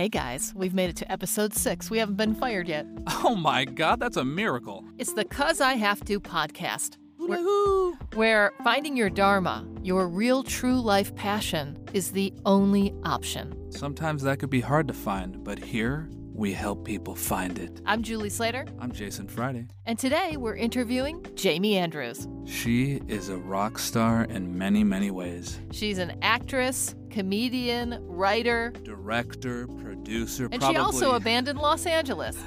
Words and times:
Hey 0.00 0.08
guys, 0.08 0.54
we've 0.56 0.72
made 0.72 0.88
it 0.88 0.96
to 0.96 1.12
episode 1.12 1.52
six. 1.52 1.90
We 1.90 1.98
haven't 1.98 2.14
been 2.14 2.34
fired 2.34 2.68
yet. 2.68 2.86
Oh 3.22 3.36
my 3.36 3.66
god, 3.66 4.00
that's 4.00 4.16
a 4.16 4.24
miracle. 4.24 4.82
It's 4.96 5.12
the 5.12 5.26
Cuz 5.26 5.60
I 5.60 5.74
Have 5.74 6.02
To 6.06 6.18
podcast, 6.18 6.96
where, 7.18 7.92
where 8.14 8.52
finding 8.64 8.96
your 8.96 9.10
Dharma, 9.10 9.68
your 9.82 10.08
real 10.08 10.42
true 10.42 10.80
life 10.80 11.14
passion, 11.16 11.76
is 11.92 12.12
the 12.12 12.32
only 12.46 12.94
option. 13.04 13.54
Sometimes 13.70 14.22
that 14.22 14.38
could 14.38 14.48
be 14.48 14.62
hard 14.62 14.88
to 14.88 14.94
find, 14.94 15.44
but 15.44 15.58
here 15.58 16.08
we 16.40 16.54
help 16.54 16.86
people 16.86 17.14
find 17.14 17.58
it. 17.58 17.82
I'm 17.84 18.02
Julie 18.02 18.30
Slater, 18.30 18.64
I'm 18.78 18.92
Jason 18.92 19.28
Friday. 19.28 19.66
and 19.84 19.98
today 19.98 20.38
we're 20.38 20.56
interviewing 20.56 21.22
Jaime 21.40 21.76
Andrews. 21.76 22.26
She 22.46 23.02
is 23.08 23.28
a 23.28 23.36
rock 23.36 23.78
star 23.78 24.24
in 24.24 24.56
many, 24.56 24.82
many 24.82 25.10
ways. 25.10 25.60
She's 25.70 25.98
an 25.98 26.16
actress, 26.22 26.94
comedian, 27.10 27.98
writer, 28.06 28.72
Director, 28.84 29.66
producer, 29.66 30.48
and 30.50 30.62
probably. 30.62 30.76
she 30.76 30.78
also 30.80 31.14
abandoned 31.14 31.58
Los 31.58 31.84
Angeles. 31.84 32.38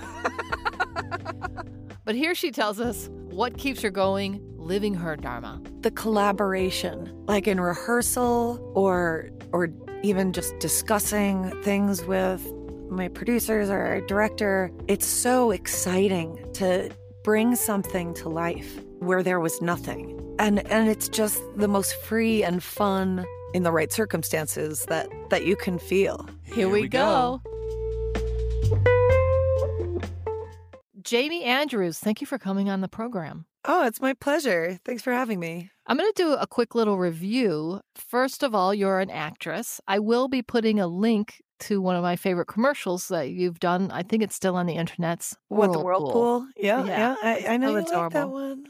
but 2.04 2.16
here 2.16 2.34
she 2.34 2.50
tells 2.50 2.80
us 2.80 3.10
what 3.12 3.60
keeps 3.60 3.84
her 3.84 3.92
going, 3.92 4.42
living 4.58 4.96
her 4.96 5.16
Dharma. 5.16 5.62
the 5.82 5.92
collaboration 5.92 7.14
like 7.28 7.48
in 7.48 7.60
rehearsal 7.62 8.72
or 8.74 9.30
or 9.52 9.70
even 10.02 10.34
just 10.34 10.58
discussing 10.58 11.52
things 11.62 12.04
with 12.06 12.44
my 12.96 13.08
producers 13.08 13.70
or 13.70 13.80
our 13.80 14.02
director 14.02 14.72
it's 14.88 15.06
so 15.06 15.52
exciting 15.52 16.40
to 16.54 16.90
bring 17.24 17.56
something 17.56 18.14
to 18.14 18.30
life 18.30 18.80
where 19.00 19.24
there 19.24 19.40
was 19.40 19.62
nothing 19.62 20.20
and 20.40 20.66
and 20.72 20.90
it's 20.90 21.10
just 21.10 21.42
the 21.56 21.68
most 21.68 21.96
free 22.04 22.44
and 22.44 22.64
fun 22.64 23.26
in 23.54 23.64
the 23.64 23.72
right 23.72 23.92
circumstances 23.92 24.86
that 24.86 25.08
that 25.30 25.46
you 25.46 25.56
can 25.56 25.78
feel 25.80 26.28
Here, 26.44 26.70
we, 26.70 26.88
go. 26.88 27.42
Jaime 31.10 31.44
Andrews, 31.44 32.00
thank 32.00 32.22
you 32.22 32.28
for 32.28 32.38
coming 32.40 32.70
on 32.70 32.82
the 32.82 32.88
program. 32.88 33.46
oh 33.66 33.86
it's 33.86 34.02
my 34.02 34.14
pleasure 34.14 34.80
thanks 34.86 35.02
for 35.04 35.14
having 35.14 35.40
me 35.40 35.70
I'm 35.86 35.98
going 35.98 36.10
to 36.14 36.24
do 36.24 36.34
a 36.34 36.48
quick 36.48 36.76
little 36.76 36.98
review. 36.98 37.82
First 37.96 38.42
of 38.42 38.56
all, 38.56 38.74
you're 38.74 39.02
an 39.02 39.10
actress. 39.10 39.82
I 39.86 40.00
will 40.00 40.30
be 40.30 40.42
putting 40.42 40.80
a 40.80 40.88
link 40.88 41.42
to 41.68 41.82
one 41.82 41.96
of 41.96 42.04
my 42.04 42.16
favorite 42.16 42.48
commercials 42.48 43.08
that 43.10 43.30
you've 43.30 43.60
done. 43.60 43.92
I 43.92 44.04
think 44.04 44.24
it's 44.24 44.36
still 44.36 44.56
on 44.56 44.66
the 44.66 44.74
internet's 44.76 45.36
what 45.50 45.72
the 45.72 45.80
whirlpool 45.80 46.48
yeah 46.58 46.84
Yeah, 46.86 46.98
yeah, 46.98 47.16
I, 47.22 47.54
I 47.54 47.58
know 47.58 47.74
so 47.74 47.94
you 47.94 48.02
like 48.02 48.12
that 48.14 48.30
one 48.30 48.66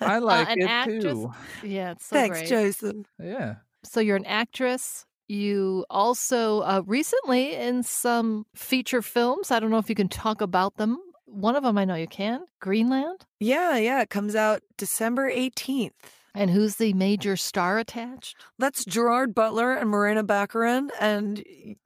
I 0.00 0.18
like 0.18 0.48
an 0.50 0.62
it 0.62 0.68
actress- 0.70 1.02
too. 1.02 1.32
Yeah, 1.62 1.92
it's 1.92 2.06
so 2.06 2.16
thanks 2.16 2.38
great. 2.38 2.48
jason 2.48 3.06
Yeah. 3.18 3.56
So 3.84 4.00
you're 4.00 4.16
an 4.16 4.24
actress. 4.26 5.04
You 5.28 5.84
also 5.90 6.60
uh, 6.60 6.82
recently 6.86 7.54
in 7.54 7.82
some 7.82 8.46
feature 8.54 9.02
films. 9.02 9.50
I 9.50 9.60
don't 9.60 9.70
know 9.70 9.78
if 9.78 9.88
you 9.88 9.94
can 9.94 10.08
talk 10.08 10.40
about 10.40 10.76
them. 10.76 10.98
One 11.26 11.56
of 11.56 11.62
them 11.64 11.76
I 11.78 11.84
know 11.84 11.94
you 11.94 12.06
can. 12.06 12.44
Greenland. 12.60 13.24
Yeah, 13.40 13.76
yeah. 13.76 14.00
It 14.02 14.08
comes 14.10 14.34
out 14.34 14.62
December 14.78 15.30
18th. 15.30 15.92
And 16.34 16.50
who's 16.50 16.76
the 16.76 16.92
major 16.94 17.36
star 17.36 17.78
attached? 17.78 18.36
That's 18.58 18.84
Gerard 18.84 19.34
Butler 19.34 19.74
and 19.74 19.88
Morena 19.88 20.24
Baccarin, 20.24 20.88
and 21.00 21.42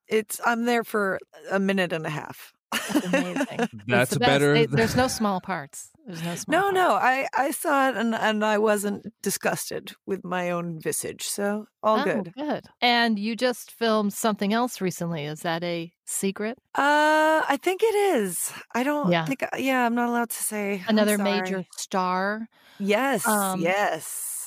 it's 0.06 0.40
I'm 0.44 0.64
there 0.64 0.84
for 0.84 1.18
a 1.50 1.58
minute 1.58 1.92
and 1.92 2.06
a 2.06 2.10
half. 2.10 2.52
That's 2.72 3.06
amazing. 3.06 3.68
That's 3.86 4.10
the 4.12 4.20
better. 4.20 4.54
They- 4.54 4.66
there's 4.66 4.96
no 4.96 5.08
small 5.08 5.40
parts. 5.40 5.90
There's 6.06 6.22
no 6.22 6.34
small 6.36 6.58
no, 6.58 6.62
parts. 6.62 6.74
no, 6.74 6.94
I 6.94 7.28
I 7.36 7.50
saw 7.50 7.88
it 7.90 7.96
and 7.96 8.14
and 8.14 8.42
I 8.44 8.56
wasn't 8.58 9.06
disgusted 9.22 9.92
with 10.06 10.24
my 10.24 10.50
own 10.50 10.80
visage, 10.80 11.24
so 11.24 11.66
all 11.82 12.00
oh, 12.00 12.04
good. 12.04 12.32
Good. 12.34 12.64
And 12.80 13.18
you 13.18 13.36
just 13.36 13.70
filmed 13.70 14.14
something 14.14 14.54
else 14.54 14.80
recently. 14.80 15.24
Is 15.26 15.40
that 15.40 15.62
a 15.62 15.92
secret? 16.06 16.56
Uh, 16.74 17.44
I 17.46 17.58
think 17.62 17.82
it 17.82 17.94
is. 17.94 18.50
I 18.74 18.82
don't 18.82 19.10
Yeah. 19.10 19.26
think. 19.26 19.44
Yeah, 19.58 19.84
I'm 19.84 19.94
not 19.94 20.08
allowed 20.08 20.30
to 20.30 20.42
say. 20.42 20.82
Another 20.88 21.18
major 21.18 21.66
star. 21.76 22.48
Yes, 22.78 23.26
Um, 23.26 23.60
yes. 23.60 24.37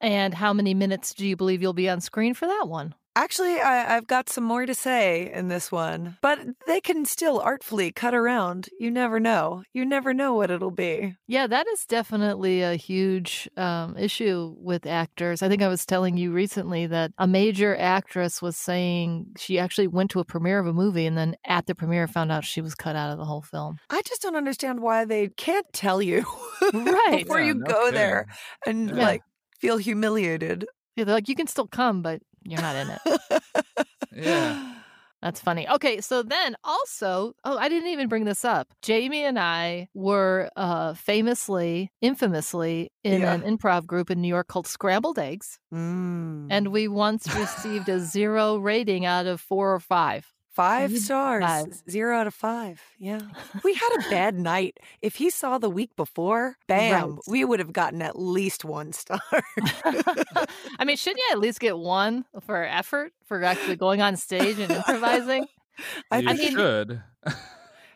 And 0.00 0.34
how 0.34 0.52
many 0.52 0.74
minutes 0.74 1.14
do 1.14 1.26
you 1.26 1.36
believe 1.36 1.62
you'll 1.62 1.72
be 1.72 1.88
on 1.88 2.00
screen 2.00 2.34
for 2.34 2.46
that 2.46 2.68
one? 2.68 2.94
Actually, 3.16 3.60
I, 3.60 3.96
I've 3.96 4.06
got 4.06 4.28
some 4.28 4.44
more 4.44 4.64
to 4.64 4.74
say 4.74 5.32
in 5.32 5.48
this 5.48 5.72
one, 5.72 6.16
but 6.22 6.38
they 6.68 6.80
can 6.80 7.04
still 7.04 7.40
artfully 7.40 7.90
cut 7.90 8.14
around. 8.14 8.68
You 8.78 8.88
never 8.88 9.18
know. 9.18 9.64
You 9.74 9.84
never 9.84 10.14
know 10.14 10.34
what 10.34 10.50
it'll 10.52 10.70
be. 10.70 11.16
Yeah, 11.26 11.48
that 11.48 11.66
is 11.66 11.84
definitely 11.86 12.62
a 12.62 12.76
huge 12.76 13.48
um, 13.56 13.96
issue 13.98 14.54
with 14.58 14.86
actors. 14.86 15.42
I 15.42 15.48
think 15.48 15.60
I 15.60 15.66
was 15.66 15.84
telling 15.84 16.16
you 16.18 16.30
recently 16.32 16.86
that 16.86 17.10
a 17.18 17.26
major 17.26 17.76
actress 17.76 18.40
was 18.40 18.56
saying 18.56 19.26
she 19.36 19.58
actually 19.58 19.88
went 19.88 20.12
to 20.12 20.20
a 20.20 20.24
premiere 20.24 20.60
of 20.60 20.68
a 20.68 20.72
movie 20.72 21.04
and 21.04 21.18
then 21.18 21.34
at 21.44 21.66
the 21.66 21.74
premiere 21.74 22.06
found 22.06 22.30
out 22.30 22.44
she 22.44 22.60
was 22.60 22.76
cut 22.76 22.94
out 22.94 23.10
of 23.10 23.18
the 23.18 23.24
whole 23.24 23.42
film. 23.42 23.76
I 23.90 24.02
just 24.02 24.22
don't 24.22 24.36
understand 24.36 24.80
why 24.80 25.04
they 25.04 25.28
can't 25.30 25.66
tell 25.72 26.00
you 26.00 26.24
Right. 26.72 27.24
before 27.24 27.40
Yeah, 27.40 27.46
you 27.46 27.54
no 27.54 27.66
go 27.66 27.90
there 27.90 28.26
and 28.64 28.88
Yeah. 28.90 29.04
like 29.04 29.22
feel 29.60 29.76
humiliated. 29.76 30.66
Yeah, 30.96 31.04
they're 31.04 31.14
like, 31.14 31.28
you 31.28 31.34
can 31.36 31.46
still 31.46 31.66
come, 31.68 32.02
but 32.02 32.20
you're 32.42 32.60
not 32.60 32.76
in 32.76 32.88
it. 32.90 33.42
Yeah. 34.12 34.74
That's 35.22 35.38
funny. 35.38 35.68
Okay, 35.68 36.00
so 36.00 36.22
then 36.22 36.56
also, 36.64 37.34
oh, 37.44 37.58
I 37.58 37.68
didn't 37.68 37.90
even 37.90 38.08
bring 38.08 38.24
this 38.24 38.42
up. 38.42 38.68
Jaime 38.86 39.22
and 39.22 39.38
I 39.38 39.88
were 39.92 40.48
uh, 40.56 40.94
famously, 40.94 41.92
infamously 42.00 42.90
in 43.04 43.20
Yeah. 43.20 43.34
an 43.34 43.42
improv 43.42 43.84
group 43.84 44.10
in 44.10 44.22
New 44.22 44.28
York 44.28 44.48
called 44.48 44.66
Scrambled 44.66 45.18
Eggs. 45.18 45.58
Mm. 45.74 46.46
And 46.50 46.68
we 46.68 46.88
once 46.88 47.32
received 47.36 47.90
a 47.90 48.00
zero 48.00 48.56
rating 48.56 49.04
out 49.04 49.26
of 49.26 49.42
four 49.42 49.74
or 49.74 49.80
five. 49.80 50.32
Five 50.52 50.96
stars, 50.98 51.44
five. 51.44 51.82
zero 51.88 52.16
out 52.16 52.26
of 52.26 52.34
five. 52.34 52.80
Yeah. 52.98 53.20
We 53.64 53.74
had 53.74 53.88
a 54.06 54.10
bad 54.10 54.34
night. 54.38 54.78
If 55.02 55.16
he 55.16 55.30
saw 55.30 55.58
the 55.58 55.70
week 55.70 55.94
before, 55.96 56.56
bam, 56.66 57.10
Right. 57.12 57.18
we 57.28 57.44
would 57.44 57.58
have 57.60 57.72
gotten 57.72 58.02
at 58.02 58.18
least 58.18 58.64
one 58.64 58.92
star. 58.92 59.20
I 59.84 60.84
mean, 60.84 60.96
shouldn't 60.96 61.18
you 61.18 61.28
at 61.32 61.38
least 61.38 61.60
get 61.60 61.78
one 61.78 62.24
for 62.40 62.62
effort 62.64 63.12
for 63.26 63.42
actually 63.42 63.76
going 63.76 64.02
on 64.02 64.16
stage 64.16 64.58
and 64.58 64.70
improvising? 64.72 65.46
I 66.10 66.18
you 66.20 66.28
think 66.28 66.38
mean- 66.40 66.52
should. 66.56 67.02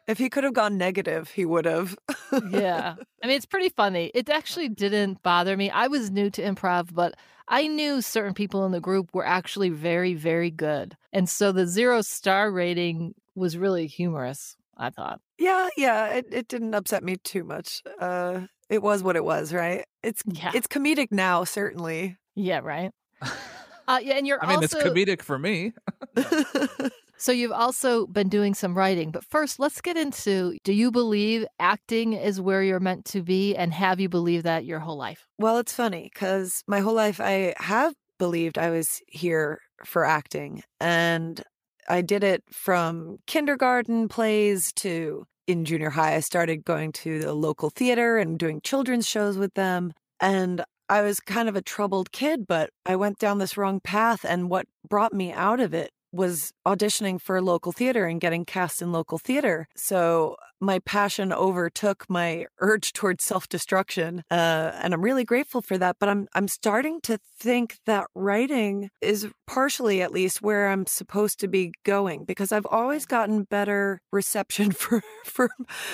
if 0.07 0.19
he 0.19 0.29
could 0.29 0.45
have 0.45 0.53
gone 0.55 0.77
negative, 0.79 1.31
he 1.31 1.45
would 1.45 1.65
have. 1.65 1.97
yeah. 2.51 2.95
I 3.23 3.27
mean, 3.27 3.37
it's 3.37 3.47
pretty 3.47 3.71
funny. 3.71 4.11
It 4.15 4.29
actually 4.29 4.69
didn't 4.69 5.23
bother 5.23 5.57
me. 5.57 5.71
I 5.71 5.87
was 5.87 6.11
new 6.11 6.31
to 6.31 6.43
improv, 6.43 6.93
but 6.95 7.15
I 7.49 7.67
knew 7.67 8.01
certain 8.01 8.35
people 8.35 8.65
in 8.67 8.73
the 8.73 8.81
group 8.81 9.11
were 9.15 9.27
actually 9.27 9.71
very, 9.71 10.15
very 10.15 10.51
good. 10.51 10.97
And 11.13 11.29
so 11.29 11.53
the 11.53 11.67
zero 11.67 12.03
star 12.03 12.51
rating 12.51 13.15
was 13.35 13.57
really 13.57 13.87
humorous, 13.87 14.57
I 14.77 14.91
thought. 14.91 15.21
Yeah, 15.39 15.69
yeah, 15.77 16.07
it, 16.09 16.27
it 16.31 16.49
didn't 16.49 16.75
upset 16.75 17.03
me 17.03 17.17
too 17.17 17.45
much. 17.45 17.83
Uh 17.99 18.43
it 18.71 18.83
was 18.83 19.03
what 19.03 19.15
it 19.17 19.25
was, 19.25 19.53
right? 19.53 19.85
It's 20.03 20.23
Yeah. 20.27 20.53
it's 20.55 20.67
comedic 20.67 21.09
now, 21.11 21.45
certainly. 21.45 22.17
Yeah, 22.35 22.61
right. 22.63 22.91
Uh, 23.87 24.01
yeah, 24.03 24.15
and 24.15 24.27
you're 24.27 24.43
I 24.43 24.47
mean, 24.47 24.57
also 24.63 24.79
it's 24.79 24.89
comedic 24.89 25.21
for 25.21 25.39
me. 25.39 25.75
so 27.25 27.33
you've 27.33 27.53
also 27.53 28.07
been 28.07 28.29
doing 28.29 28.53
some 28.53 28.77
writing. 28.77 29.11
But 29.11 29.25
first, 29.25 29.59
let's 29.59 29.81
get 29.81 29.97
into 29.97 30.59
do 30.63 30.75
you 30.75 30.91
believe 30.91 31.47
acting 31.59 32.13
is 32.13 32.39
where 32.39 32.63
you're 32.63 32.81
meant 32.81 33.07
to 33.07 33.23
be 33.23 33.57
and 33.57 33.73
have 33.73 33.99
you 33.99 34.11
believed 34.11 34.45
that 34.45 34.67
your 34.67 34.81
whole 34.81 34.99
life? 34.99 35.27
well, 35.39 35.57
it's 35.59 35.73
funny 35.73 36.11
cuz 36.15 36.63
my 36.67 36.81
whole 36.81 36.95
life 36.95 37.21
I 37.21 37.55
have 37.57 37.95
believed 38.19 38.59
I 38.59 38.71
was 38.71 39.01
here 39.09 39.59
for 39.85 40.05
acting 40.05 40.63
and 40.81 41.43
I 41.89 42.03
did 42.03 42.23
it 42.23 42.43
from 42.51 43.19
kindergarten 43.27 44.09
plays 44.09 44.73
to 44.85 45.25
in 45.47 45.65
junior 45.65 45.91
high 45.91 46.15
I 46.15 46.21
started 46.21 46.65
going 46.65 46.93
to 47.05 47.19
the 47.21 47.33
local 47.33 47.71
theater 47.71 48.19
and 48.19 48.39
doing 48.39 48.61
children's 48.63 49.09
shows 49.09 49.37
with 49.39 49.55
them 49.55 49.93
and 50.21 50.63
I 50.89 51.01
was 51.01 51.19
kind 51.19 51.49
of 51.49 51.57
a 51.57 51.63
troubled 51.63 52.13
kid, 52.13 52.47
but 52.47 52.69
I 52.85 52.95
went 52.97 53.19
down 53.19 53.39
this 53.39 53.57
wrong 53.57 53.81
path. 53.81 54.23
And 54.23 54.51
what 54.51 54.67
brought 54.87 55.15
me 55.15 55.33
out 55.33 55.59
of 55.59 55.73
it 55.73 55.91
was 56.15 56.53
auditioning 56.67 57.21
for 57.21 57.41
local 57.43 57.73
theater 57.73 58.07
and 58.07 58.21
getting 58.21 58.45
cast 58.45 58.81
in 58.81 58.93
local 58.93 59.19
theater. 59.19 59.67
So 59.77 60.37
my 60.65 60.79
passion 60.81 61.33
overtook 61.33 62.05
my 62.09 62.47
urge 62.59 62.93
towards 62.93 63.25
self-destruction, 63.25 64.25
uh, 64.31 64.73
and 64.83 64.95
I'm 64.95 65.03
really 65.03 65.25
grateful 65.25 65.63
for 65.63 65.79
that. 65.79 65.97
But 65.99 66.09
I'm 66.09 66.29
I'm 66.35 66.49
starting 66.49 67.01
to 67.03 67.19
think 67.39 67.79
that 67.87 68.07
writing 68.15 68.91
is 69.01 69.29
partially, 69.47 70.03
at 70.03 70.13
least, 70.13 70.43
where 70.43 70.71
I'm 70.71 70.87
supposed 70.87 71.39
to 71.41 71.49
be 71.49 71.73
going 71.85 72.25
because 72.25 72.53
I've 72.53 72.67
always 72.67 73.07
gotten 73.07 73.45
better 73.45 74.01
reception 74.13 74.73
for 74.73 75.03
for 75.25 75.51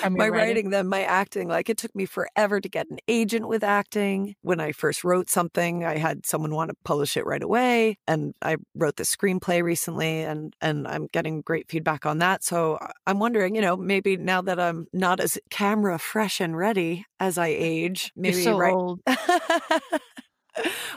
my 0.09 0.25
your 0.25 0.33
writing 0.33 0.69
than 0.69 0.87
my 0.87 1.03
acting. 1.03 1.47
Like 1.47 1.69
it 1.69 1.77
took 1.77 1.95
me 1.95 2.05
forever 2.05 2.61
to 2.61 2.69
get 2.69 2.89
an 2.89 2.99
agent 3.07 3.47
with 3.47 3.63
acting. 3.63 4.35
When 4.41 4.59
I 4.59 4.71
first 4.71 5.03
wrote 5.03 5.29
something, 5.29 5.85
I 5.85 5.97
had 5.97 6.25
someone 6.25 6.55
want 6.55 6.69
to 6.69 6.75
publish 6.83 7.17
it 7.17 7.25
right 7.25 7.43
away, 7.43 7.97
and 8.07 8.33
I 8.41 8.57
wrote 8.75 8.95
the 8.95 9.03
screenplay 9.03 9.63
recently, 9.63 10.21
and 10.21 10.55
and 10.61 10.87
I'm 10.87 11.07
getting 11.11 11.41
great 11.41 11.69
feedback 11.69 12.05
on 12.05 12.19
that. 12.19 12.43
So 12.43 12.79
I'm 13.05 13.19
wondering, 13.19 13.55
you 13.55 13.61
know, 13.61 13.75
maybe 13.75 14.17
now 14.17 14.41
that 14.41 14.59
I'm 14.61 14.87
not 14.93 15.19
as 15.19 15.37
camera 15.49 15.99
fresh 15.99 16.39
and 16.39 16.55
ready 16.55 17.05
as 17.19 17.37
I 17.37 17.47
age, 17.47 18.11
maybe 18.15 18.35
You're 18.35 18.43
so 18.43 18.57
right. 18.57 18.73
old. 18.73 19.01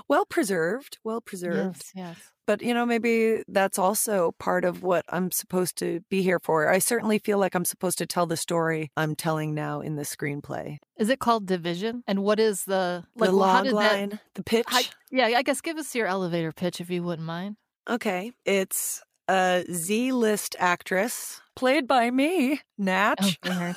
well 0.08 0.26
preserved, 0.26 0.98
well 1.04 1.20
preserved. 1.20 1.84
Yes, 1.94 1.96
yes. 2.16 2.16
But, 2.46 2.60
you 2.60 2.74
know, 2.74 2.84
maybe 2.84 3.42
that's 3.48 3.78
also 3.78 4.32
part 4.38 4.66
of 4.66 4.82
what 4.82 5.06
I'm 5.08 5.30
supposed 5.30 5.78
to 5.78 6.00
be 6.10 6.20
here 6.20 6.38
for. 6.38 6.68
I 6.68 6.78
certainly 6.78 7.18
feel 7.18 7.38
like 7.38 7.54
I'm 7.54 7.64
supposed 7.64 7.96
to 7.98 8.06
tell 8.06 8.26
the 8.26 8.36
story 8.36 8.90
I'm 8.98 9.14
telling 9.14 9.54
now 9.54 9.80
in 9.80 9.96
the 9.96 10.02
screenplay. 10.02 10.76
Is 10.98 11.08
it 11.08 11.20
called 11.20 11.46
Division? 11.46 12.02
And 12.06 12.22
what 12.22 12.38
is 12.38 12.64
the 12.64 13.04
the 13.16 13.26
how 13.26 13.32
log 13.32 13.64
did 13.64 13.72
that- 13.72 13.76
line, 13.76 14.20
the 14.34 14.42
pitch. 14.42 14.66
how- 14.68 14.80
yeah, 15.10 15.26
I 15.26 15.42
guess 15.42 15.62
give 15.62 15.78
us 15.78 15.94
your 15.94 16.06
elevator 16.06 16.52
pitch 16.52 16.82
if 16.82 16.90
you 16.90 17.02
wouldn't 17.02 17.26
mind. 17.26 17.56
Okay. 17.88 18.32
It's 18.44 19.02
a 19.26 19.64
Z 19.72 20.12
list 20.12 20.54
actress 20.58 21.40
played 21.54 21.86
by 21.86 22.10
me, 22.10 22.60
Natch. 22.78 23.38
Oh, 23.44 23.74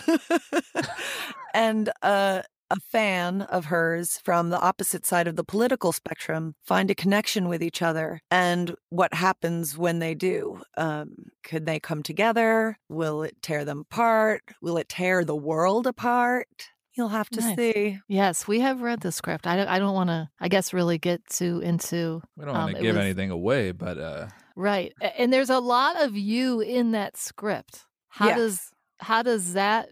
and 1.53 1.91
uh, 2.01 2.41
a 2.69 2.79
fan 2.79 3.43
of 3.43 3.65
hers 3.65 4.19
from 4.23 4.49
the 4.49 4.59
opposite 4.59 5.05
side 5.05 5.27
of 5.27 5.35
the 5.35 5.43
political 5.43 5.91
spectrum 5.91 6.55
find 6.65 6.91
a 6.91 6.95
connection 6.95 7.47
with 7.47 7.63
each 7.63 7.81
other 7.81 8.21
and 8.29 8.75
what 8.89 9.13
happens 9.13 9.77
when 9.77 9.99
they 9.99 10.13
do. 10.13 10.61
Um, 10.75 11.13
could 11.43 11.65
they 11.65 11.79
come 11.79 12.03
together? 12.03 12.77
Will 12.89 13.23
it 13.23 13.41
tear 13.41 13.63
them 13.63 13.85
apart? 13.89 14.41
Will 14.61 14.77
it 14.77 14.89
tear 14.89 15.23
the 15.23 15.35
world 15.35 15.87
apart? 15.87 16.69
You'll 16.97 17.09
have 17.09 17.29
to 17.29 17.41
Nice. 17.41 17.55
see. 17.55 17.99
Yes, 18.07 18.47
we 18.47 18.59
have 18.61 18.81
read 18.81 19.01
the 19.01 19.11
script. 19.11 19.45
I 19.45 19.55
don't, 19.55 19.67
I 19.67 19.77
don't 19.77 19.93
want 19.93 20.09
to, 20.09 20.29
I 20.39 20.47
guess, 20.47 20.73
really 20.73 20.97
get 20.97 21.23
too 21.29 21.59
into 21.59 22.21
We 22.35 22.45
don't 22.45 22.55
want 22.55 22.69
Um, 22.69 22.73
to 22.73 22.79
it 22.79 22.81
give 22.81 22.95
was- 22.95 23.03
anything 23.05 23.29
away, 23.29 23.71
but 23.71 23.97
uh, 23.99 24.27
right. 24.55 24.93
And 25.17 25.31
there's 25.31 25.51
a 25.51 25.59
lot 25.59 26.01
of 26.01 26.17
you 26.17 26.59
in 26.59 26.91
that 26.91 27.15
script. 27.15 27.85
How 28.09 28.27
Yes. 28.29 28.37
does 28.37 28.71
how 28.99 29.21
does 29.21 29.53
that 29.53 29.89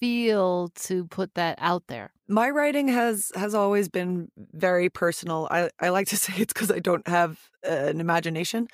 feel 0.00 0.70
to 0.74 1.06
put 1.06 1.34
that 1.34 1.56
out 1.60 1.84
there? 1.88 2.12
my 2.28 2.48
writing 2.48 2.86
has 2.88 3.32
has 3.34 3.54
always 3.56 3.88
been 3.88 4.28
very 4.52 4.88
personal 4.88 5.48
i 5.50 5.68
i 5.80 5.88
like 5.88 6.06
to 6.06 6.16
say 6.24 6.32
it's 6.36 6.52
because 6.52 6.70
i 6.70 6.78
don't 6.78 7.06
have 7.08 7.40
uh, 7.68 7.70
an 7.70 8.00
imagination 8.00 8.68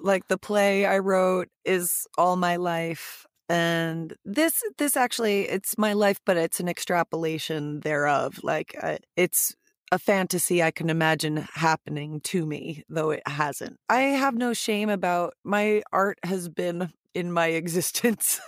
like 0.00 0.28
the 0.28 0.36
play 0.36 0.84
i 0.86 0.98
wrote 0.98 1.48
is 1.64 2.06
all 2.18 2.36
my 2.36 2.56
life 2.56 3.24
and 3.52 4.14
this 4.24 4.62
this 4.78 4.96
actually 4.96 5.42
it's 5.48 5.76
my 5.76 5.92
life 5.92 6.18
but 6.24 6.36
it's 6.36 6.58
an 6.58 6.68
extrapolation 6.68 7.80
thereof 7.80 8.40
like 8.42 8.74
uh, 8.82 8.96
it's 9.16 9.54
a 9.90 9.98
fantasy 9.98 10.62
i 10.62 10.70
can 10.70 10.88
imagine 10.88 11.46
happening 11.54 12.20
to 12.20 12.46
me 12.46 12.82
though 12.88 13.10
it 13.10 13.22
hasn't 13.26 13.76
i 13.88 14.00
have 14.00 14.34
no 14.34 14.54
shame 14.54 14.88
about 14.88 15.34
my 15.44 15.82
art 15.92 16.18
has 16.24 16.48
been 16.48 16.90
in 17.14 17.30
my 17.30 17.46
existence 17.62 18.40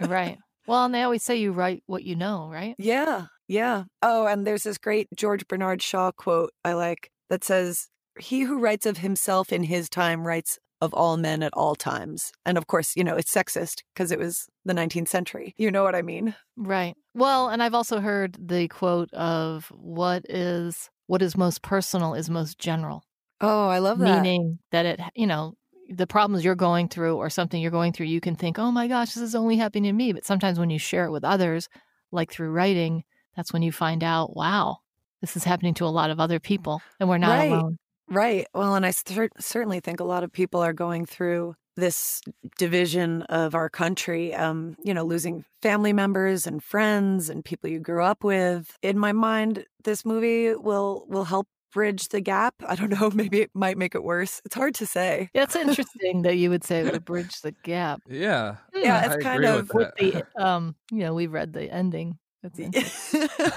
right. 0.00 0.38
Well, 0.66 0.84
and 0.84 0.94
they 0.94 1.02
always 1.02 1.22
say 1.22 1.36
you 1.36 1.52
write 1.52 1.82
what 1.86 2.04
you 2.04 2.14
know, 2.14 2.48
right? 2.48 2.74
Yeah, 2.78 3.26
yeah. 3.48 3.84
Oh, 4.00 4.26
and 4.26 4.46
there's 4.46 4.62
this 4.62 4.78
great 4.78 5.08
George 5.14 5.46
Bernard 5.48 5.82
Shaw 5.82 6.12
quote 6.12 6.52
I 6.64 6.74
like 6.74 7.10
that 7.30 7.42
says, 7.42 7.88
He 8.18 8.42
who 8.42 8.60
writes 8.60 8.86
of 8.86 8.98
himself 8.98 9.52
in 9.52 9.64
his 9.64 9.88
time 9.88 10.26
writes 10.26 10.58
of 10.82 10.92
all 10.92 11.16
men 11.16 11.42
at 11.42 11.54
all 11.54 11.74
times. 11.76 12.32
And 12.44 12.58
of 12.58 12.66
course, 12.66 12.94
you 12.96 13.04
know, 13.04 13.14
it's 13.16 13.32
sexist 13.32 13.82
because 13.94 14.10
it 14.10 14.18
was 14.18 14.46
the 14.64 14.74
19th 14.74 15.08
century. 15.08 15.54
You 15.56 15.70
know 15.70 15.84
what 15.84 15.94
I 15.94 16.02
mean? 16.02 16.34
Right. 16.56 16.94
Well, 17.14 17.48
and 17.48 17.62
I've 17.62 17.74
also 17.74 18.00
heard 18.00 18.36
the 18.38 18.66
quote 18.68 19.12
of 19.14 19.66
what 19.70 20.24
is 20.28 20.90
what 21.06 21.22
is 21.22 21.36
most 21.36 21.62
personal 21.62 22.14
is 22.14 22.28
most 22.28 22.58
general. 22.58 23.04
Oh, 23.40 23.68
I 23.68 23.78
love 23.78 23.98
that. 24.00 24.22
meaning 24.22 24.58
that 24.72 24.86
it 24.86 25.00
you 25.14 25.26
know 25.26 25.54
the 25.88 26.06
problems 26.06 26.44
you're 26.44 26.54
going 26.54 26.88
through 26.88 27.16
or 27.16 27.28
something 27.30 27.60
you're 27.60 27.70
going 27.78 27.92
through 27.92 28.06
you 28.06 28.20
can 28.20 28.34
think 28.36 28.58
oh 28.58 28.70
my 28.70 28.86
gosh 28.88 29.12
this 29.14 29.22
is 29.22 29.34
only 29.34 29.56
happening 29.56 29.84
to 29.84 29.92
me 29.92 30.12
but 30.12 30.24
sometimes 30.24 30.58
when 30.58 30.70
you 30.70 30.78
share 30.78 31.04
it 31.06 31.10
with 31.10 31.24
others 31.24 31.68
like 32.12 32.30
through 32.32 32.50
writing 32.50 33.02
that's 33.36 33.52
when 33.52 33.60
you 33.62 33.72
find 33.72 34.02
out 34.04 34.34
wow 34.36 34.78
this 35.20 35.36
is 35.36 35.44
happening 35.44 35.74
to 35.74 35.84
a 35.84 35.96
lot 35.98 36.08
of 36.10 36.18
other 36.20 36.38
people 36.40 36.80
and 37.00 37.08
we're 37.08 37.18
not 37.18 37.38
Right. 37.38 37.50
alone 37.50 37.78
Right. 38.12 38.46
Well, 38.52 38.74
and 38.74 38.84
I 38.84 38.90
cer- 38.90 39.30
certainly 39.40 39.80
think 39.80 39.98
a 39.98 40.04
lot 40.04 40.22
of 40.22 40.30
people 40.30 40.60
are 40.60 40.74
going 40.74 41.06
through 41.06 41.54
this 41.76 42.20
division 42.58 43.22
of 43.22 43.54
our 43.54 43.70
country, 43.70 44.34
um, 44.34 44.76
you 44.84 44.92
know, 44.92 45.04
losing 45.04 45.44
family 45.62 45.94
members 45.94 46.46
and 46.46 46.62
friends 46.62 47.30
and 47.30 47.42
people 47.42 47.70
you 47.70 47.80
grew 47.80 48.04
up 48.04 48.22
with. 48.22 48.76
In 48.82 48.98
my 48.98 49.12
mind, 49.12 49.64
this 49.84 50.04
movie 50.04 50.54
will 50.54 51.06
will 51.08 51.24
help 51.24 51.48
bridge 51.72 52.08
the 52.08 52.20
gap. 52.20 52.54
I 52.68 52.74
don't 52.74 52.90
know, 53.00 53.10
maybe 53.10 53.40
it 53.40 53.50
might 53.54 53.78
make 53.78 53.94
it 53.94 54.04
worse. 54.04 54.42
It's 54.44 54.54
hard 54.54 54.74
to 54.74 54.86
say. 54.86 55.30
Yeah, 55.32 55.44
it's 55.44 55.56
interesting 55.56 56.20
that 56.22 56.36
you 56.36 56.50
would 56.50 56.64
say 56.64 56.80
it 56.80 56.90
would 56.90 57.04
bridge 57.06 57.40
the 57.40 57.52
gap 57.64 58.02
yeah, 58.06 58.56
Yeah, 58.74 59.02
I 59.06 59.14
it's 59.14 59.16
kind 59.16 59.44
agree 59.44 59.46
of 59.46 59.72
with 59.72 59.72
with 59.72 59.90
the 59.96 60.24
um 60.36 60.76
you 60.90 61.00
know 61.00 61.14
we've 61.14 61.32
read 61.32 61.54
the 61.54 61.70
ending 61.72 62.18
that's 62.42 62.58
interesting. 62.58 63.28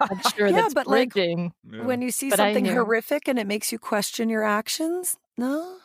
i'm 0.00 0.20
sure 0.36 0.46
Yeah, 0.48 0.62
that's 0.62 0.74
but, 0.74 0.86
like, 0.86 1.14
Yeah. 1.14 1.48
when 1.84 2.02
you 2.02 2.10
see 2.10 2.30
But 2.30 2.36
something 2.38 2.64
horrific 2.66 3.28
and 3.28 3.38
it 3.38 3.46
makes 3.46 3.72
you 3.72 3.78
question 3.78 4.28
your 4.28 4.44
actions, 4.44 5.16
no? 5.36 5.76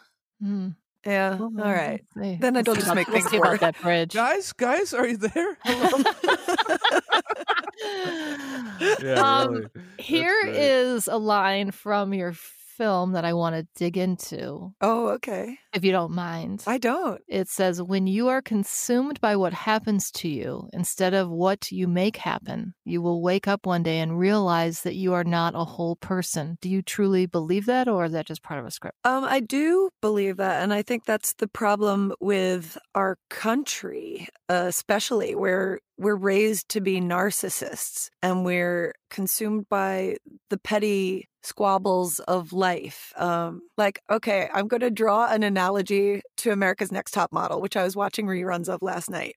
Hmm. 0.41 0.69
Yeah. 1.05 1.35
Well, 1.37 1.51
All 1.65 1.71
right. 1.73 2.03
let's. 2.15 2.41
Then 2.41 2.53
Let's 2.55 2.67
it'll 2.67 2.75
just 2.75 2.87
about- 2.87 2.95
make 2.95 3.07
we'll 3.07 3.21
things 3.21 3.33
about 3.33 3.51
worse. 3.51 3.59
that 3.61 3.81
bridge 3.81 4.13
guys, 4.13 4.51
guys, 4.53 4.93
are 4.93 5.07
you 5.07 5.17
there? 5.17 5.57
Hello? 5.63 6.03
yeah, 9.01 9.41
Um, 9.43 9.53
really. 9.53 9.67
That's 9.73 10.07
Here 10.07 10.41
great. 10.43 10.55
is 10.55 11.07
a 11.07 11.17
line 11.17 11.71
from 11.71 12.13
your 12.13 12.33
film 12.79 13.11
that 13.11 13.25
I 13.25 13.33
want 13.33 13.55
to 13.57 13.67
dig 13.75 13.97
into, 13.97 14.71
Oh, 14.79 15.09
okay. 15.09 15.57
if 15.73 15.83
you 15.83 15.91
don't 15.91 16.13
mind. 16.13 16.63
I 16.65 16.77
don't. 16.77 17.21
It 17.27 17.49
says, 17.49 17.81
When 17.81 18.07
you 18.07 18.29
are 18.29 18.41
consumed 18.41 19.19
by 19.19 19.35
what 19.35 19.53
happens 19.53 20.09
to 20.11 20.29
you 20.29 20.69
instead 20.71 21.13
of 21.13 21.29
what 21.29 21.71
you 21.71 21.87
make 21.89 22.15
happen, 22.17 22.73
you 22.85 23.01
will 23.01 23.21
wake 23.21 23.47
up 23.47 23.65
one 23.65 23.83
day 23.83 23.99
and 23.99 24.17
realize 24.17 24.81
that 24.83 24.95
you 24.95 25.13
are 25.13 25.25
not 25.25 25.53
a 25.55 25.65
whole 25.65 25.97
person. 25.97 26.57
Do 26.61 26.69
you 26.69 26.81
truly 26.81 27.25
believe 27.25 27.65
that, 27.65 27.89
or 27.89 28.05
is 28.05 28.13
that 28.13 28.25
just 28.27 28.43
part 28.43 28.59
of 28.61 28.65
a 28.65 28.71
script? 28.71 28.95
Um, 29.03 29.25
I 29.25 29.41
do 29.41 29.89
believe 30.01 30.37
that, 30.37 30.63
and 30.63 30.73
I 30.73 30.81
think 30.81 31.03
that's 31.05 31.33
the 31.33 31.47
problem 31.49 32.13
with 32.21 32.77
our 32.95 33.17
country, 33.29 34.27
uh, 34.47 34.65
especially 34.67 35.35
where 35.35 35.79
we're 35.99 36.15
raised 36.15 36.69
to 36.69 36.81
be 36.81 36.99
narcissists 37.01 38.09
and 38.23 38.45
we're 38.45 38.93
consumed 39.09 39.67
by 39.69 40.15
the 40.49 40.57
petty 40.57 41.27
squabbles 41.43 42.19
of 42.19 42.53
life. 42.53 43.13
Um, 43.17 43.61
like, 43.77 44.01
okay, 44.09 44.49
I'm 44.53 44.67
going 44.67 44.81
to 44.81 44.89
draw 44.91 45.27
an 45.31 45.43
analogy 45.43 46.21
to 46.37 46.51
America's 46.51 46.91
Next 46.91 47.11
Top 47.11 47.31
Model, 47.31 47.61
which 47.61 47.75
I 47.77 47.83
was 47.83 47.95
watching 47.95 48.25
reruns 48.27 48.69
of 48.69 48.81
last 48.81 49.09
night. 49.09 49.35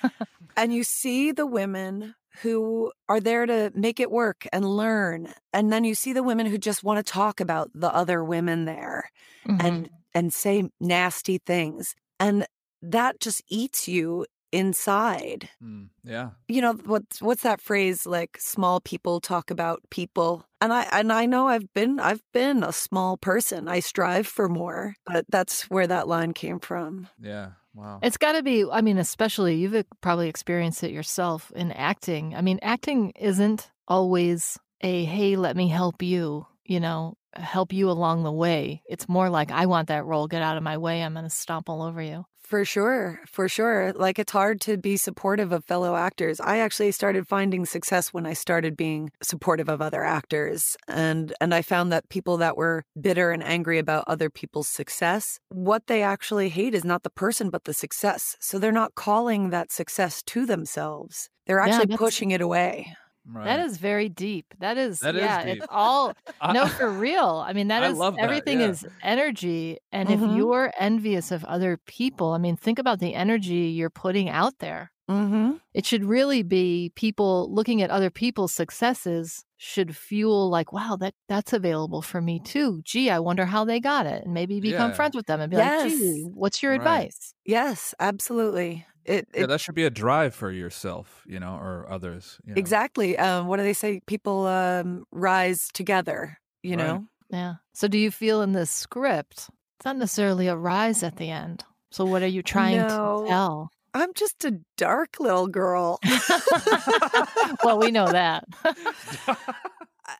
and 0.56 0.72
you 0.72 0.84
see 0.84 1.32
the 1.32 1.46
women 1.46 2.14
who 2.42 2.92
are 3.08 3.20
there 3.20 3.46
to 3.46 3.72
make 3.74 3.98
it 3.98 4.10
work 4.10 4.46
and 4.52 4.64
learn 4.64 5.32
and 5.54 5.72
then 5.72 5.84
you 5.84 5.94
see 5.94 6.12
the 6.12 6.22
women 6.22 6.44
who 6.46 6.58
just 6.58 6.84
want 6.84 7.04
to 7.04 7.12
talk 7.12 7.40
about 7.40 7.70
the 7.74 7.92
other 7.94 8.22
women 8.22 8.66
there 8.66 9.10
Mhm. 9.46 9.64
and 9.64 9.90
and 10.14 10.34
say 10.34 10.68
nasty 10.78 11.38
things 11.38 11.94
and 12.20 12.46
that 12.82 13.20
just 13.20 13.42
eats 13.48 13.88
you 13.88 14.26
inside 14.52 15.48
Mm, 15.62 15.88
yeah, 16.04 16.30
you 16.48 16.60
know 16.60 16.74
what's 16.84 17.20
what's 17.20 17.42
that 17.42 17.60
phrase 17.60 18.06
like 18.06 18.38
small 18.38 18.80
people 18.80 19.20
talk 19.20 19.50
about 19.50 19.82
people 19.90 20.44
and 20.60 20.72
i 20.72 20.86
and 20.92 21.12
i 21.12 21.26
know 21.26 21.48
i've 21.48 21.72
been 21.74 21.98
i've 21.98 22.22
been 22.32 22.62
a 22.62 22.72
small 22.72 23.16
person 23.16 23.68
i 23.68 23.80
strive 23.80 24.26
for 24.26 24.48
more 24.48 24.94
but 25.06 25.24
that's 25.28 25.68
where 25.70 25.86
that 25.86 26.08
line 26.08 26.32
came 26.32 26.60
from 26.60 27.08
yeah. 27.20 27.50
Wow. 27.74 27.98
It's 28.02 28.16
got 28.16 28.32
to 28.32 28.42
be, 28.42 28.64
I 28.64 28.80
mean, 28.80 28.96
especially 28.96 29.56
you've 29.56 29.84
probably 30.00 30.30
experienced 30.30 30.82
it 30.82 30.92
yourself 30.92 31.52
in 31.54 31.72
acting. 31.72 32.34
I 32.34 32.40
mean, 32.40 32.58
acting 32.62 33.10
isn't 33.10 33.70
always 33.86 34.58
a, 34.80 35.04
hey, 35.04 35.36
let 35.36 35.56
me 35.56 35.68
help 35.68 36.02
you, 36.02 36.46
you 36.64 36.80
know, 36.80 37.18
help 37.40 37.72
you 37.72 37.90
along 37.90 38.22
the 38.22 38.32
way. 38.32 38.82
It's 38.88 39.08
more 39.08 39.30
like, 39.30 39.50
I 39.50 39.66
want 39.66 39.88
that 39.88 40.04
role, 40.04 40.26
get 40.26 40.42
out 40.42 40.56
of 40.56 40.62
my 40.62 40.76
way. 40.78 41.02
I'm 41.02 41.12
going 41.14 41.24
to 41.24 41.30
stomp 41.30 41.68
all 41.68 41.82
over 41.82 42.02
you. 42.02 42.24
For 42.40 42.64
sure, 42.64 43.18
for 43.26 43.48
sure. 43.48 43.92
Like 43.96 44.20
it's 44.20 44.30
hard 44.30 44.60
to 44.62 44.76
be 44.76 44.96
supportive 44.96 45.50
of 45.50 45.64
fellow 45.64 45.96
actors. 45.96 46.38
I 46.38 46.58
actually 46.58 46.92
started 46.92 47.26
finding 47.26 47.66
success 47.66 48.14
when 48.14 48.24
I 48.24 48.34
started 48.34 48.76
being 48.76 49.10
supportive 49.20 49.68
of 49.68 49.82
other 49.82 50.04
actors. 50.04 50.76
And 50.86 51.32
and 51.40 51.52
I 51.52 51.62
found 51.62 51.90
that 51.90 52.08
people 52.08 52.36
that 52.36 52.56
were 52.56 52.84
bitter 53.00 53.32
and 53.32 53.42
angry 53.42 53.80
about 53.80 54.04
other 54.06 54.30
people's 54.30 54.68
success, 54.68 55.40
what 55.48 55.88
they 55.88 56.02
actually 56.02 56.48
hate 56.48 56.72
is 56.72 56.84
not 56.84 57.02
the 57.02 57.10
person 57.10 57.50
but 57.50 57.64
the 57.64 57.74
success. 57.74 58.36
So 58.38 58.60
they're 58.60 58.70
not 58.70 58.94
calling 58.94 59.50
that 59.50 59.72
success 59.72 60.22
to 60.26 60.46
themselves. 60.46 61.28
They're 61.48 61.58
actually 61.58 61.86
that's- 61.86 61.98
pushing 61.98 62.30
it 62.30 62.40
away. 62.40 62.94
Right. 63.28 63.44
That 63.44 63.60
is 63.60 63.78
very 63.78 64.08
deep. 64.08 64.54
That 64.60 64.78
is, 64.78 65.00
That 65.00 65.16
is 65.16 65.22
yeah, 65.22 65.42
deep. 65.42 65.62
it's 65.62 65.66
all, 65.68 66.14
no, 66.48 66.68
for 66.68 66.90
real. 66.92 67.42
I 67.46 67.52
mean, 67.52 67.68
that 67.68 67.82
I 67.82 67.88
is 67.90 67.98
that, 68.14 68.14
everything 68.18 68.60
yeah. 68.60 68.68
is 68.68 68.86
energy. 69.02 69.78
And 69.92 70.08
Mhm. 70.08 70.12
if 70.12 70.36
you're 70.36 70.72
envious 70.78 71.30
of 71.32 71.44
other 71.44 71.78
people, 71.86 72.32
I 72.32 72.38
mean, 72.38 72.56
think 72.56 72.78
about 72.78 73.00
the 73.00 73.14
energy 73.14 73.68
you're 73.74 73.90
putting 73.90 74.28
out 74.28 74.58
there. 74.60 74.92
Mm-hmm. 75.10 75.56
It 75.74 75.86
should 75.86 76.04
really 76.04 76.42
be 76.42 76.92
people 76.96 77.52
looking 77.52 77.82
at 77.82 77.90
other 77.90 78.10
people's 78.10 78.52
successes 78.52 79.44
should 79.58 79.96
fuel 79.96 80.48
like, 80.50 80.72
wow, 80.72 80.96
that 81.00 81.14
that's 81.28 81.52
available 81.52 82.02
for 82.02 82.20
me 82.20 82.40
too. 82.40 82.82
Gee, 82.84 83.10
I 83.10 83.18
wonder 83.20 83.46
how 83.46 83.64
they 83.64 83.80
got 83.80 84.06
it, 84.06 84.24
and 84.24 84.34
maybe 84.34 84.60
become 84.60 84.90
Yeah. 84.90 84.92
friends 84.92 85.14
with 85.16 85.26
them 85.26 85.40
and 85.40 85.50
be 85.50 85.56
Yes. 85.56 85.84
like, 85.84 85.92
gee, 85.92 86.24
what's 86.34 86.62
your 86.62 86.72
Right. 86.72 86.76
advice? 86.76 87.34
Yes, 87.44 87.94
absolutely. 88.00 88.86
It, 89.06 89.28
yeah, 89.34 89.46
that 89.46 89.60
should 89.60 89.74
be 89.76 89.84
a 89.84 89.90
drive 89.90 90.34
for 90.34 90.50
yourself, 90.50 91.22
you 91.26 91.38
know, 91.38 91.54
or 91.54 91.86
others. 91.88 92.38
You 92.44 92.54
know? 92.54 92.58
exactly. 92.58 93.16
Um, 93.16 93.46
what 93.46 93.58
do 93.58 93.62
they 93.62 93.72
say? 93.72 94.00
People 94.06 94.46
um, 94.46 95.04
rise 95.12 95.68
together. 95.72 96.38
you 96.62 96.76
Right. 96.76 96.86
know? 96.86 97.06
Yeah. 97.30 97.54
So 97.72 97.86
do 97.88 97.98
you 97.98 98.10
feel 98.10 98.42
in 98.42 98.52
this 98.52 98.70
script, 98.70 99.48
it's 99.78 99.84
not 99.84 99.96
necessarily 99.96 100.48
a 100.48 100.56
rise 100.56 101.02
at 101.02 101.16
the 101.16 101.30
end. 101.30 101.64
So 101.92 102.04
what 102.04 102.22
are 102.22 102.26
you 102.28 102.42
trying 102.42 102.78
No. 102.78 103.22
to 103.22 103.28
tell? 103.28 103.70
I'm 103.94 104.12
just 104.14 104.44
a 104.44 104.58
dark 104.76 105.18
little 105.20 105.46
girl. 105.46 105.98
well, 107.64 107.78
we 107.78 107.90
know 107.90 108.10
that. 108.10 108.44
I- 108.64 109.36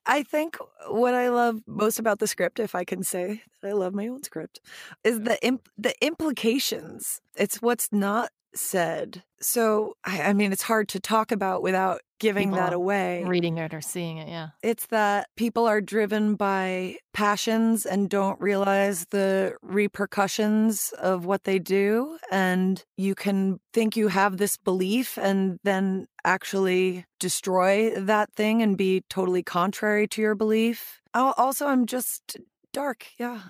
I 0.05 0.23
think 0.25 0.57
what 0.89 1.15
I 1.15 1.29
love 1.29 1.61
most 1.67 2.01
about 2.01 2.19
the 2.19 2.27
script, 2.27 2.59
if 2.59 2.75
I 2.75 2.83
can 2.85 3.05
say 3.05 3.43
that 3.63 3.69
I 3.69 3.73
love 3.73 3.95
my 3.95 4.09
own 4.09 4.21
script, 4.25 4.59
is 5.05 5.21
the 5.21 5.39
imp- 5.47 5.69
the 5.79 5.95
implications. 6.05 7.21
It's 7.37 7.63
what's 7.63 7.93
not 7.93 8.31
said. 8.59 9.23
So 9.41 9.95
I, 10.05 10.23
I 10.23 10.33
mean, 10.33 10.53
it's 10.53 10.63
hard 10.63 10.89
to 10.91 11.01
talk 11.01 11.31
about 11.33 11.63
without 11.63 12.01
giving 12.19 12.53
that 12.53 12.73
away. 12.73 13.23
Reading 13.25 13.59
it 13.59 13.75
or 13.75 13.83
seeing 13.83 14.17
it, 14.17 14.29
yeah. 14.29 14.49
It's 14.63 14.87
that 14.87 15.29
people 15.37 15.67
are 15.67 15.83
driven 15.83 16.35
by 16.35 16.97
passions 17.13 17.85
and 17.85 18.09
don't 18.09 18.41
realize 18.41 19.05
the 19.11 19.55
repercussions 19.63 20.93
of 20.99 21.27
what 21.27 21.45
they 21.45 21.59
do. 21.59 22.19
And 22.31 22.83
you 22.97 23.15
can 23.15 23.61
think 23.75 23.97
you 23.97 24.09
have 24.09 24.39
this 24.39 24.57
belief 24.57 25.19
and 25.19 25.59
then 25.65 26.07
actually 26.25 27.05
destroy 27.21 27.91
that 27.97 28.33
thing 28.35 28.63
and 28.63 28.77
be 28.79 29.03
totally 29.11 29.43
contrary 29.43 30.07
to 30.09 30.23
your 30.23 30.35
belief. 30.35 31.01
Al- 31.15 31.35
Also, 31.37 31.67
I'm 31.67 31.87
just 31.87 32.37
dark. 32.73 33.07
Yeah. 33.19 33.41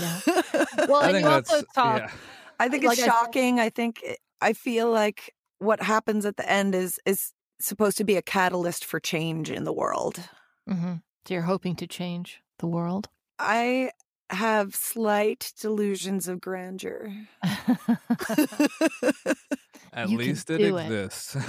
Yeah. 0.00 0.20
Well, 0.88 1.02
I 1.02 1.10
and 1.10 1.20
you 1.20 1.26
also 1.26 1.62
talk 1.74 1.98
yeah. 2.00 2.10
I 2.58 2.68
think 2.68 2.84
Like 2.84 2.92
it's 2.94 3.02
I 3.02 3.06
said- 3.06 3.12
shocking. 3.12 3.60
I 3.60 3.68
think 3.70 4.00
it- 4.02 4.18
I 4.44 4.52
feel 4.52 4.90
like 4.90 5.34
what 5.58 5.82
happens 5.82 6.26
at 6.26 6.36
the 6.36 6.48
end 6.48 6.74
is 6.74 7.00
is 7.06 7.32
supposed 7.60 7.96
to 7.96 8.04
be 8.04 8.16
a 8.16 8.22
catalyst 8.22 8.84
for 8.84 9.00
change 9.00 9.50
in 9.50 9.64
the 9.64 9.72
world. 9.72 10.20
hmm 10.68 10.96
So 11.26 11.34
you're 11.34 11.42
hoping 11.42 11.76
to 11.76 11.86
change 11.86 12.42
the 12.58 12.66
world. 12.66 13.08
I 13.38 13.90
have 14.28 14.74
slight 14.74 15.52
delusions 15.58 16.28
of 16.28 16.42
grandeur. 16.42 17.10
At 19.94 20.08
You 20.08 20.18
least 20.18 20.50
it 20.50 20.58
do 20.58 20.76
it. 20.76 20.86
exists. 20.86 21.36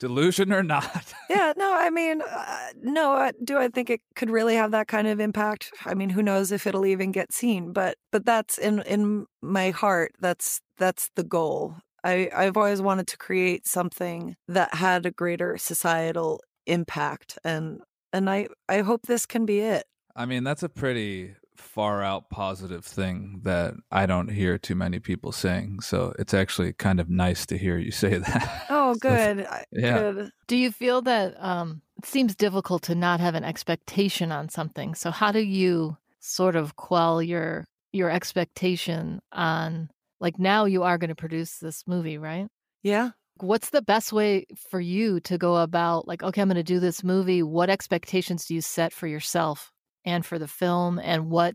Delusion 0.00 0.52
or 0.52 0.62
not. 0.62 1.12
yeah, 1.30 1.52
no, 1.56 1.72
I 1.72 1.90
mean, 1.90 2.22
uh, 2.22 2.58
no, 2.82 3.14
uh, 3.14 3.32
do 3.44 3.58
I 3.58 3.68
think 3.68 3.90
it 3.90 4.00
could 4.16 4.30
really 4.30 4.56
have 4.56 4.72
that 4.72 4.88
kind 4.88 5.06
of 5.06 5.20
impact? 5.20 5.70
I 5.84 5.94
mean, 5.94 6.10
who 6.10 6.22
knows 6.22 6.50
if 6.50 6.66
it'll 6.66 6.86
even 6.86 7.12
get 7.12 7.32
seen, 7.32 7.72
but 7.72 7.96
but 8.10 8.26
that's 8.26 8.58
in 8.58 8.80
in 8.82 9.26
my 9.40 9.70
heart, 9.70 10.12
that's 10.20 10.60
that's 10.78 11.10
the 11.14 11.24
goal. 11.24 11.76
I 12.02 12.28
I've 12.34 12.56
always 12.56 12.82
wanted 12.82 13.06
to 13.08 13.16
create 13.16 13.68
something 13.68 14.34
that 14.48 14.74
had 14.74 15.06
a 15.06 15.10
greater 15.12 15.56
societal 15.58 16.40
impact 16.66 17.38
and 17.44 17.80
and 18.12 18.28
I 18.28 18.48
I 18.68 18.80
hope 18.80 19.02
this 19.02 19.26
can 19.26 19.46
be 19.46 19.60
it. 19.60 19.84
I 20.16 20.26
mean, 20.26 20.44
that's 20.44 20.62
a 20.62 20.68
pretty 20.68 21.34
far 21.60 22.02
out 22.02 22.30
positive 22.30 22.84
thing 22.84 23.40
that 23.44 23.74
I 23.90 24.06
don't 24.06 24.28
hear 24.28 24.58
too 24.58 24.74
many 24.74 24.98
people 24.98 25.32
saying. 25.32 25.80
So 25.80 26.14
it's 26.18 26.34
actually 26.34 26.72
kind 26.72 27.00
of 27.00 27.08
nice 27.08 27.46
to 27.46 27.58
hear 27.58 27.78
you 27.78 27.90
say 27.90 28.18
that. 28.18 28.66
Oh, 28.70 28.94
good. 28.94 29.46
I- 29.46 29.64
yeah. 29.72 29.98
Good. 30.12 30.30
Do 30.46 30.56
you 30.56 30.72
feel 30.72 31.02
that 31.02 31.34
um, 31.42 31.82
it 31.98 32.06
seems 32.06 32.34
difficult 32.34 32.82
to 32.84 32.94
not 32.94 33.20
have 33.20 33.34
an 33.34 33.44
expectation 33.44 34.32
on 34.32 34.48
something? 34.48 34.94
So 34.94 35.10
how 35.10 35.32
do 35.32 35.40
you 35.40 35.96
sort 36.20 36.56
of 36.56 36.76
quell 36.76 37.22
your 37.22 37.66
your 37.92 38.10
expectation 38.10 39.20
on 39.32 39.88
like 40.20 40.38
now 40.38 40.64
you 40.64 40.82
are 40.82 40.98
going 40.98 41.08
to 41.08 41.14
produce 41.14 41.58
this 41.58 41.84
movie, 41.86 42.18
right? 42.18 42.46
Yeah. 42.82 43.10
What's 43.38 43.70
the 43.70 43.82
best 43.82 44.12
way 44.12 44.44
for 44.68 44.80
you 44.80 45.18
to 45.20 45.38
go 45.38 45.56
about 45.56 46.06
like 46.06 46.22
okay, 46.22 46.42
I'm 46.42 46.48
going 46.48 46.56
to 46.56 46.62
do 46.62 46.78
this 46.80 47.02
movie. 47.02 47.42
What 47.42 47.70
expectations 47.70 48.46
do 48.46 48.54
you 48.54 48.60
set 48.60 48.92
for 48.92 49.06
yourself 49.06 49.72
and 50.04 50.24
for 50.24 50.38
the 50.38 50.48
film 50.48 50.98
and 50.98 51.30
what, 51.30 51.54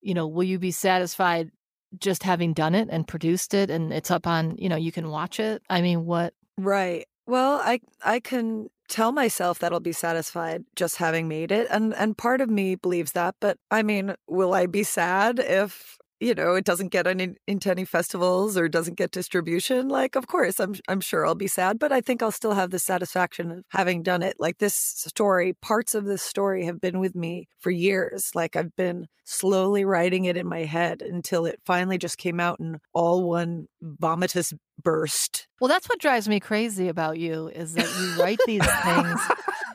you 0.00 0.14
know, 0.14 0.26
will 0.26 0.44
you 0.44 0.58
be 0.58 0.70
satisfied 0.70 1.50
just 1.98 2.22
having 2.22 2.52
done 2.52 2.74
it 2.74 2.88
and 2.90 3.06
produced 3.06 3.54
it 3.54 3.70
and 3.70 3.92
it's 3.92 4.10
up 4.10 4.26
on, 4.26 4.56
you 4.58 4.68
know, 4.68 4.76
you 4.76 4.92
can 4.92 5.08
watch 5.08 5.40
it? 5.40 5.62
I 5.68 5.80
mean, 5.82 6.04
what 6.04 6.34
Right. 6.58 7.06
Well, 7.26 7.60
I 7.62 7.80
I 8.04 8.20
can 8.20 8.68
tell 8.88 9.12
myself 9.12 9.58
that 9.58 9.72
I'll 9.72 9.80
be 9.80 9.92
satisfied 9.92 10.64
just 10.76 10.96
having 10.96 11.26
made 11.28 11.50
it 11.50 11.66
and 11.70 11.92
and 11.94 12.16
part 12.16 12.40
of 12.40 12.48
me 12.48 12.76
believes 12.76 13.12
that, 13.12 13.34
but 13.40 13.58
I 13.70 13.82
mean, 13.82 14.14
will 14.28 14.54
I 14.54 14.66
be 14.66 14.84
sad 14.84 15.38
if 15.38 15.98
you 16.20 16.34
know, 16.34 16.54
it 16.54 16.64
doesn't 16.64 16.88
get 16.88 17.06
any, 17.06 17.34
into 17.46 17.70
any 17.70 17.84
festivals 17.84 18.56
or 18.56 18.68
doesn't 18.68 18.96
get 18.96 19.10
distribution. 19.10 19.88
Like, 19.88 20.16
of 20.16 20.26
course, 20.26 20.58
I'm 20.58 20.74
I'm 20.88 21.00
sure 21.00 21.26
I'll 21.26 21.34
be 21.34 21.46
sad, 21.46 21.78
but 21.78 21.92
I 21.92 22.00
think 22.00 22.22
I'll 22.22 22.30
still 22.30 22.54
have 22.54 22.70
the 22.70 22.78
satisfaction 22.78 23.50
of 23.50 23.64
having 23.70 24.02
done 24.02 24.22
it. 24.22 24.36
Like 24.38 24.58
this 24.58 24.74
story, 24.74 25.52
parts 25.54 25.94
of 25.94 26.04
this 26.04 26.22
story 26.22 26.64
have 26.64 26.80
been 26.80 26.98
with 26.98 27.14
me 27.14 27.48
for 27.58 27.70
years. 27.70 28.30
Like 28.34 28.56
I've 28.56 28.74
been 28.76 29.06
slowly 29.24 29.84
writing 29.84 30.24
it 30.24 30.36
in 30.36 30.46
my 30.46 30.60
head 30.60 31.02
until 31.02 31.46
it 31.46 31.60
finally 31.66 31.98
just 31.98 32.16
came 32.16 32.40
out 32.40 32.60
in 32.60 32.78
all 32.94 33.28
one 33.28 33.66
vomitous 33.82 34.54
burst. 34.82 35.48
Well, 35.60 35.68
that's 35.68 35.88
what 35.88 35.98
drives 35.98 36.28
me 36.28 36.40
crazy 36.40 36.88
about 36.88 37.18
you 37.18 37.48
is 37.48 37.74
that 37.74 37.88
you 37.98 38.22
write 38.22 38.38
these 38.46 38.64
things. 38.82 39.20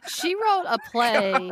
She 0.07 0.35
wrote 0.35 0.65
a 0.67 0.77
play 0.91 1.51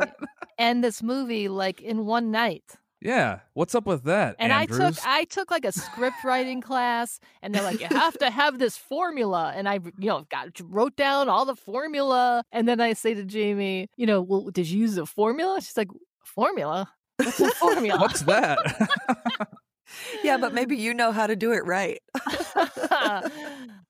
and 0.58 0.82
this 0.82 1.02
movie 1.02 1.48
like 1.48 1.80
in 1.80 2.06
one 2.06 2.30
night. 2.30 2.64
Yeah. 3.00 3.40
What's 3.54 3.74
up 3.74 3.86
with 3.86 4.04
that? 4.04 4.36
And 4.38 4.52
Andrews? 4.52 4.80
I 4.80 4.90
took 4.90 5.06
I 5.06 5.24
took 5.24 5.50
like 5.50 5.64
a 5.64 5.72
script 5.72 6.22
writing 6.24 6.60
class 6.60 7.18
and 7.42 7.54
they're 7.54 7.62
like 7.62 7.80
you 7.80 7.86
have 7.86 8.18
to 8.18 8.30
have 8.30 8.58
this 8.58 8.76
formula 8.76 9.52
and 9.56 9.68
I 9.68 9.74
you 9.98 10.08
know 10.08 10.26
got 10.30 10.48
wrote 10.62 10.96
down 10.96 11.28
all 11.28 11.44
the 11.44 11.56
formula 11.56 12.44
and 12.52 12.68
then 12.68 12.80
I 12.80 12.92
say 12.92 13.14
to 13.14 13.26
Jaime, 13.26 13.88
you 13.96 14.06
know, 14.06 14.20
well 14.20 14.50
did 14.50 14.68
you 14.68 14.80
use 14.80 14.98
a 14.98 15.06
formula? 15.06 15.60
She's 15.60 15.76
like, 15.76 15.88
"Formula? 16.24 16.90
What's 17.16 17.40
a 17.40 17.50
formula?" 17.56 18.00
What's 18.00 18.20
that? 18.22 18.58
Yeah, 20.22 20.36
but 20.38 20.54
maybe 20.54 20.76
you 20.76 20.94
know 20.94 21.12
how 21.12 21.26
to 21.26 21.36
do 21.36 21.52
it 21.52 21.64
right. 21.64 22.00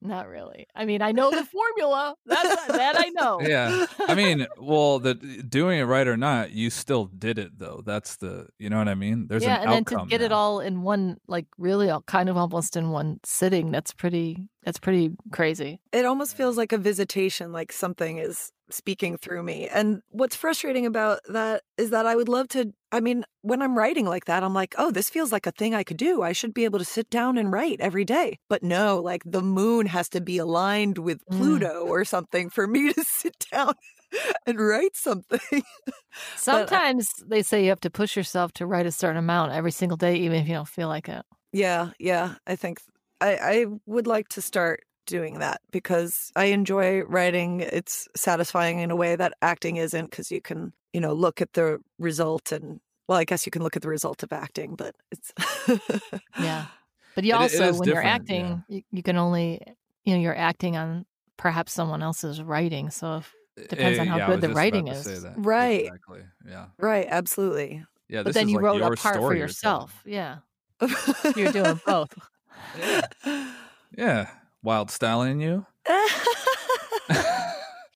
Not 0.02 0.28
really. 0.28 0.66
I 0.74 0.86
mean, 0.86 1.02
I 1.02 1.12
know 1.12 1.30
the 1.30 1.44
formula. 1.52 2.14
That 2.26 2.64
that 2.68 2.94
I 2.96 3.10
know. 3.10 3.40
yeah. 3.42 3.86
I 4.08 4.14
mean, 4.14 4.46
well, 4.58 4.98
the 4.98 5.14
doing 5.14 5.78
it 5.78 5.84
right 5.84 6.08
or 6.08 6.16
not, 6.16 6.52
you 6.52 6.70
still 6.70 7.04
did 7.06 7.38
it 7.38 7.58
though. 7.58 7.82
That's 7.84 8.16
the, 8.16 8.48
you 8.58 8.70
know 8.70 8.78
what 8.78 8.88
I 8.88 8.94
mean? 8.94 9.26
There's 9.28 9.42
yeah, 9.42 9.56
an 9.56 9.62
and 9.64 9.72
then 9.72 9.84
to 9.86 9.94
outcome 9.96 10.08
get 10.08 10.22
it 10.22 10.32
all 10.32 10.60
in 10.60 10.82
one, 10.82 11.18
like 11.26 11.46
really, 11.58 11.90
all, 11.90 12.02
kind 12.02 12.28
of 12.28 12.36
almost 12.36 12.76
in 12.76 12.90
one 12.90 13.20
sitting. 13.24 13.70
That's 13.70 13.92
pretty. 13.92 14.48
That's 14.64 14.78
pretty 14.78 15.12
crazy. 15.32 15.80
It 15.92 16.04
almost 16.04 16.36
feels 16.36 16.56
like 16.56 16.72
a 16.72 16.78
visitation, 16.78 17.50
like 17.52 17.72
something 17.72 18.18
is 18.18 18.52
speaking 18.72 19.16
through 19.16 19.42
me. 19.42 19.68
And 19.68 20.02
what's 20.10 20.36
frustrating 20.36 20.86
about 20.86 21.20
that 21.28 21.62
is 21.76 21.90
that 21.90 22.06
I 22.06 22.16
would 22.16 22.28
love 22.28 22.48
to. 22.48 22.72
I 22.92 23.00
mean, 23.00 23.24
when 23.42 23.62
I'm 23.62 23.76
writing 23.78 24.06
like 24.06 24.24
that, 24.24 24.42
I'm 24.42 24.54
like, 24.54 24.74
oh, 24.78 24.90
this 24.90 25.08
feels 25.10 25.30
like 25.32 25.46
a 25.46 25.52
thing 25.52 25.74
I 25.74 25.84
could 25.84 25.96
do. 25.96 26.22
I 26.22 26.32
should 26.32 26.52
be 26.52 26.64
able 26.64 26.78
to 26.80 26.84
sit 26.84 27.08
down 27.10 27.38
and 27.38 27.52
write 27.52 27.80
every 27.80 28.04
day. 28.04 28.38
But 28.48 28.62
no, 28.62 28.98
like 29.00 29.22
the 29.24 29.42
moon 29.42 29.86
has 29.86 30.08
to 30.10 30.20
be 30.20 30.38
aligned 30.38 30.98
with 30.98 31.20
Mm. 31.30 31.36
Pluto 31.36 31.86
or 31.86 32.04
something 32.04 32.50
for 32.50 32.66
me 32.66 32.92
to 32.92 33.04
sit 33.06 33.46
down 33.52 33.74
and 34.46 34.58
write 34.58 34.96
something. 34.96 35.62
Sometimes 36.36 37.08
they 37.26 37.42
say 37.42 37.62
you 37.62 37.68
have 37.68 37.80
to 37.80 37.90
push 37.90 38.16
yourself 38.16 38.52
to 38.54 38.66
write 38.66 38.86
a 38.86 38.92
certain 38.92 39.18
amount 39.18 39.52
every 39.52 39.70
single 39.70 39.96
day, 39.96 40.16
even 40.16 40.38
if 40.38 40.48
you 40.48 40.54
don't 40.54 40.68
feel 40.68 40.88
like 40.88 41.08
it. 41.08 41.24
Yeah, 41.52 41.90
yeah. 41.98 42.34
I 42.46 42.56
think 42.56 42.80
I, 43.20 43.36
I 43.36 43.66
would 43.86 44.06
like 44.06 44.28
to 44.30 44.42
start 44.42 44.80
doing 45.10 45.40
that 45.40 45.60
because 45.70 46.32
I 46.36 46.46
enjoy 46.46 47.02
writing. 47.02 47.60
It's 47.60 48.08
satisfying 48.16 48.78
in 48.78 48.90
a 48.90 48.96
way 48.96 49.16
that 49.16 49.34
acting 49.42 49.76
isn't 49.76 50.10
because 50.10 50.30
you 50.30 50.40
can, 50.40 50.72
you 50.94 51.00
know, 51.00 51.12
look 51.12 51.42
at 51.42 51.52
the 51.52 51.78
result 51.98 52.52
and, 52.52 52.80
well, 53.08 53.18
I 53.18 53.24
guess 53.24 53.44
you 53.44 53.50
can 53.52 53.62
look 53.62 53.76
at 53.76 53.82
the 53.82 53.88
result 53.88 54.22
of 54.22 54.32
acting, 54.32 54.76
but 54.76 54.94
it's. 55.10 55.32
Yeah, 56.38 56.66
but 57.14 57.24
you 57.24 57.32
It- 57.34 57.36
it 57.36 57.40
also, 57.42 57.58
when 57.78 57.88
you're 57.88 57.96
different, 58.02 58.04
yeah. 58.06 58.14
acting, 58.14 58.64
you, 58.68 58.82
you 58.92 59.02
can 59.02 59.16
only, 59.18 59.60
you 60.04 60.14
know, 60.14 60.20
you're 60.20 60.36
acting 60.36 60.76
on 60.78 61.04
perhaps 61.36 61.72
someone 61.72 62.02
else's 62.02 62.40
writing. 62.42 62.88
So 62.90 63.18
if 63.18 63.34
Depends 63.68 63.98
on 63.98 64.06
how 64.06 64.16
yeah, 64.18 64.26
good 64.28 64.40
the 64.40 64.48
writing 64.50 64.88
is. 64.88 65.06
Right. 65.36 65.84
Exactly. 65.86 66.20
Yeah. 66.48 66.66
right, 66.78 67.06
absolutely. 67.10 67.84
Yeah. 68.08 68.22
but 68.22 68.32
then 68.34 68.46
is 68.46 68.52
you 68.52 68.56
like 68.56 68.64
wrote 68.64 68.82
a 68.82 68.96
part 68.96 69.14
for 69.16 69.20
story 69.20 69.36
you're 69.38 69.46
yourself. 69.48 70.02
Yeah, 70.06 70.38
you're 71.36 71.52
doing 71.52 71.80
both. 71.86 72.14
Yeah. 73.96 74.30
Wild 74.62 74.90
stallion, 74.90 75.40
you. 75.40 75.66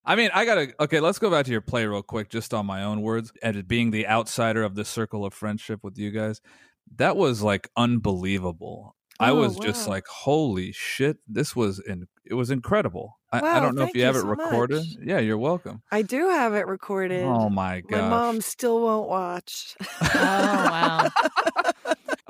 I 0.06 0.16
mean, 0.16 0.30
I 0.34 0.44
gotta. 0.44 0.74
Okay, 0.80 1.00
let's 1.00 1.18
go 1.18 1.30
back 1.30 1.46
to 1.46 1.52
your 1.52 1.60
play 1.62 1.86
real 1.86 2.02
quick, 2.02 2.28
just 2.28 2.52
on 2.52 2.66
my 2.66 2.82
own 2.84 3.00
words. 3.02 3.32
And 3.42 3.66
being 3.66 3.90
the 3.90 4.06
outsider 4.06 4.62
of 4.62 4.74
the 4.74 4.84
circle 4.84 5.24
of 5.24 5.32
friendship 5.32 5.80
with 5.82 5.96
you 5.98 6.10
guys, 6.10 6.40
that 6.96 7.16
was 7.16 7.42
like 7.42 7.70
unbelievable. 7.76 8.96
I 9.20 9.30
Oh, 9.30 9.36
was 9.36 9.56
just 9.56 9.86
like, 9.88 10.06
holy 10.08 10.72
shit, 10.72 11.18
this 11.28 11.54
was 11.56 11.78
in. 11.78 12.06
It 12.24 12.34
was 12.34 12.50
incredible. 12.50 13.18
I, 13.32 13.56
I 13.56 13.60
don't 13.60 13.74
know 13.76 13.82
if 13.84 13.94
you 13.94 14.00
you 14.00 14.06
have 14.06 14.16
it 14.16 14.20
so 14.22 14.26
recorded. 14.26 14.76
much. 14.78 14.86
Yeah, 15.02 15.18
you're 15.20 15.38
welcome. 15.38 15.82
I 15.90 16.02
do 16.02 16.28
have 16.30 16.54
it 16.54 16.66
recorded. 16.66 17.24
Oh 17.24 17.48
my 17.48 17.80
god. 17.80 17.90
My 17.90 17.98
god. 17.98 18.10
mom 18.10 18.40
still 18.40 18.80
won't 18.82 19.08
watch. 19.08 19.76
Oh 20.02 20.08
wow, 20.14 21.08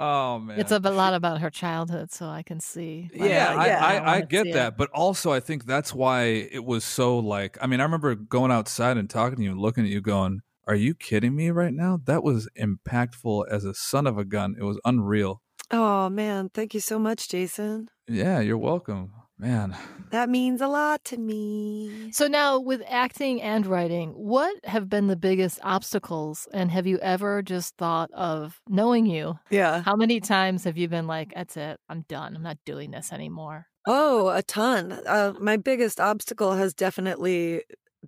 Oh 0.06 0.38
man. 0.38 0.58
it's 0.58 0.70
a 0.70 0.80
b- 0.80 0.90
lot 0.90 1.14
about 1.14 1.40
her 1.40 1.50
childhood, 1.50 2.12
so 2.12 2.26
I 2.28 2.42
can 2.42 2.60
see. 2.60 3.08
why 3.14 3.26
yeah, 3.26 3.52
Yeah, 3.54 3.60
I, 3.60 3.66
yeah. 3.66 3.84
I, 3.84 3.92
I 3.96 4.12
wanna 4.12 4.26
get 4.26 4.44
see 4.44 4.50
it. 4.50 4.52
that, 4.54 4.76
but 4.76 4.90
also 4.90 5.32
I 5.32 5.40
think 5.40 5.64
that's 5.64 5.94
why 5.94 6.24
it 6.24 6.64
was 6.64 6.84
so 6.84 7.18
like. 7.18 7.56
I 7.62 7.66
mean, 7.66 7.80
I 7.80 7.84
remember 7.84 8.14
going 8.14 8.50
outside 8.52 8.96
and 8.98 9.08
talking 9.08 9.36
to 9.38 9.42
you 9.42 9.50
and 9.52 9.60
looking 9.60 9.84
at 9.84 9.90
you, 9.90 10.00
going, 10.00 10.40
Are 10.66 10.74
you 10.74 10.94
kidding 10.94 11.34
me 11.34 11.50
right 11.50 11.72
now? 11.72 12.00
That 12.04 12.22
was 12.22 12.48
impactful 12.58 13.46
as 13.50 13.64
a 13.64 13.72
son 13.74 14.06
of 14.06 14.18
a 14.18 14.24
gun. 14.24 14.54
It 14.58 14.64
was 14.64 14.78
unreal. 14.84 15.40
Oh 15.70 16.10
man, 16.10 16.50
thank 16.52 16.74
you 16.74 16.80
so 16.80 16.98
much, 16.98 17.28
Jason. 17.28 17.88
Yeah, 18.06 18.40
you're 18.40 18.58
welcome. 18.58 19.12
Man. 19.44 19.76
That 20.10 20.30
means 20.30 20.62
a 20.62 20.68
lot 20.68 21.04
to 21.04 21.18
me. 21.18 22.10
So 22.12 22.28
now 22.28 22.58
with 22.58 22.82
acting 22.88 23.42
and 23.42 23.66
writing, 23.66 24.12
what 24.12 24.56
have 24.64 24.88
been 24.88 25.08
the 25.08 25.16
biggest 25.16 25.58
obstacles 25.62 26.48
and 26.54 26.70
have 26.70 26.86
you 26.86 26.98
ever 27.00 27.42
just 27.42 27.76
thought 27.76 28.10
of 28.14 28.62
knowing 28.70 29.04
you? 29.04 29.38
Yeah. 29.50 29.82
How 29.82 29.96
many 29.96 30.18
times 30.20 30.64
have 30.64 30.78
you 30.78 30.88
been 30.88 31.06
like, 31.06 31.34
that's 31.34 31.58
it, 31.58 31.78
I'm 31.90 32.06
done. 32.08 32.34
I'm 32.36 32.42
not 32.42 32.56
doing 32.64 32.90
this 32.90 33.12
anymore? 33.12 33.66
Oh, 33.86 34.28
a 34.28 34.42
ton. 34.42 34.92
Uh, 35.06 35.34
my 35.38 35.58
biggest 35.58 36.00
obstacle 36.00 36.52
has 36.52 36.72
definitely 36.72 37.64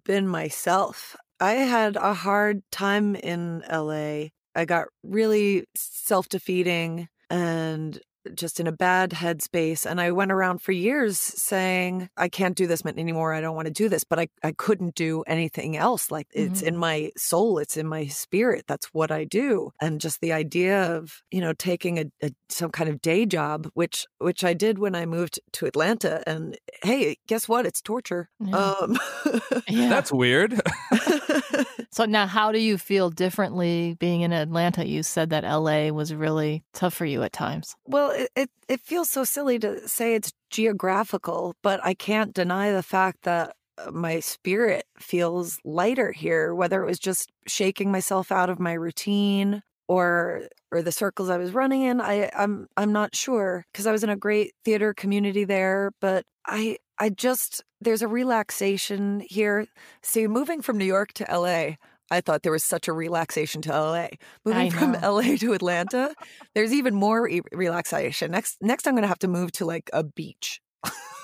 been 0.06 0.26
myself. 0.26 1.16
I 1.38 1.52
had 1.52 1.96
a 1.96 2.14
hard 2.14 2.62
time 2.72 3.14
in 3.14 3.62
LA. 3.70 4.28
I 4.54 4.64
got 4.64 4.86
really 5.02 5.66
self 5.74 6.30
defeating 6.30 7.08
and 7.28 8.00
just 8.34 8.60
in 8.60 8.66
a 8.66 8.72
bad 8.72 9.10
headspace. 9.10 9.86
And 9.86 10.00
I 10.00 10.10
went 10.12 10.32
around 10.32 10.62
for 10.62 10.72
years 10.72 11.18
saying, 11.18 12.08
I 12.16 12.28
can't 12.28 12.56
do 12.56 12.66
this 12.66 12.82
anymore. 12.86 13.32
I 13.34 13.40
don't 13.40 13.56
want 13.56 13.66
to 13.66 13.72
do 13.72 13.88
this. 13.88 14.04
But 14.04 14.18
I, 14.18 14.28
I 14.42 14.52
couldn't 14.52 14.94
do 14.94 15.22
anything 15.26 15.76
else. 15.76 16.10
Like 16.10 16.28
it's 16.32 16.62
Mhm. 16.62 16.66
in 16.68 16.76
my 16.76 17.10
soul, 17.16 17.58
it's 17.58 17.76
in 17.76 17.86
my 17.86 18.06
spirit. 18.06 18.64
That's 18.66 18.86
what 18.92 19.10
I 19.10 19.24
do. 19.24 19.70
And 19.80 20.00
just 20.00 20.20
the 20.20 20.32
idea 20.32 20.96
of, 20.96 21.22
you 21.30 21.40
know, 21.40 21.52
taking 21.52 21.98
a, 21.98 22.04
a 22.22 22.30
some 22.48 22.70
kind 22.70 22.88
of 22.88 23.00
day 23.02 23.26
job, 23.26 23.68
which 23.74 24.06
which 24.18 24.44
I 24.44 24.54
did 24.54 24.78
when 24.78 24.94
I 24.94 25.06
moved 25.06 25.40
to 25.54 25.66
Atlanta. 25.66 26.22
And 26.26 26.56
hey, 26.82 27.16
guess 27.26 27.48
what? 27.48 27.66
It's 27.66 27.80
torture. 27.82 28.28
Yeah. 28.40 28.56
Um 28.56 28.98
Yeah. 29.68 29.88
That's 29.88 30.12
weird. 30.12 30.60
so 31.90 32.04
now 32.04 32.26
how 32.26 32.52
do 32.52 32.58
you 32.58 32.78
feel 32.78 33.10
differently 33.10 33.96
being 33.98 34.20
in 34.22 34.32
Atlanta? 34.32 34.86
You 34.86 35.02
said 35.02 35.30
that 35.30 35.44
LA 35.44 35.90
was 35.90 36.14
really 36.14 36.64
tough 36.72 36.94
for 36.94 37.04
you 37.06 37.22
at 37.22 37.32
times. 37.32 37.74
Well, 37.86 38.10
it, 38.34 38.50
it, 38.68 38.80
feels 38.80 39.10
so 39.10 39.24
silly 39.24 39.58
to 39.58 39.86
say 39.88 40.14
it's 40.14 40.32
geographical, 40.50 41.54
but 41.62 41.80
I 41.84 41.94
can't 41.94 42.34
deny 42.34 42.72
the 42.72 42.82
fact 42.82 43.22
that 43.22 43.54
uh, 43.78 43.90
my 43.90 44.20
spirit 44.20 44.84
feels 44.98 45.58
lighter 45.64 46.12
here, 46.12 46.54
whether 46.54 46.82
it 46.82 46.86
was 46.86 46.98
just 46.98 47.30
shaking 47.46 47.90
myself 47.90 48.32
out 48.32 48.50
of 48.50 48.58
my 48.58 48.72
routine 48.72 49.62
or 49.88 50.42
or 50.72 50.82
the 50.82 50.92
circles 50.92 51.30
I 51.30 51.36
was 51.36 51.52
running 51.52 51.82
in. 51.82 52.00
I 52.00 52.30
I'm 52.34 52.66
I'm 52.76 52.92
not 52.92 53.14
sure 53.14 53.64
because 53.72 53.86
I 53.86 53.92
was 53.92 54.04
in 54.04 54.10
a 54.10 54.16
great 54.16 54.52
theater 54.64 54.94
community 54.94 55.44
there, 55.44 55.92
but 56.00 56.24
I 56.46 56.78
I 56.98 57.10
just 57.10 57.62
there's 57.80 58.02
a 58.02 58.08
relaxation 58.08 59.20
here. 59.28 59.66
See, 60.02 60.26
moving 60.26 60.62
from 60.62 60.78
New 60.78 60.84
York 60.84 61.12
to 61.14 61.26
LA, 61.30 61.76
I 62.10 62.20
thought 62.20 62.42
there 62.42 62.52
was 62.52 62.64
such 62.64 62.88
a 62.88 62.92
relaxation 62.92 63.62
to 63.62 63.70
LA. 63.70 64.08
Moving 64.44 64.70
from. 64.70 64.92
LA 64.92 65.36
to 65.36 65.52
Atlanta, 65.52 66.14
there's 66.54 66.72
even 66.72 66.94
more 66.94 67.24
re- 67.24 67.42
relaxation. 67.52 68.30
Next 68.30 68.56
next 68.60 68.86
I'm 68.86 68.94
going 68.94 69.02
to 69.02 69.08
have 69.08 69.18
to 69.20 69.28
move 69.28 69.52
to 69.52 69.64
like 69.64 69.90
a 69.92 70.04
beach. 70.04 70.60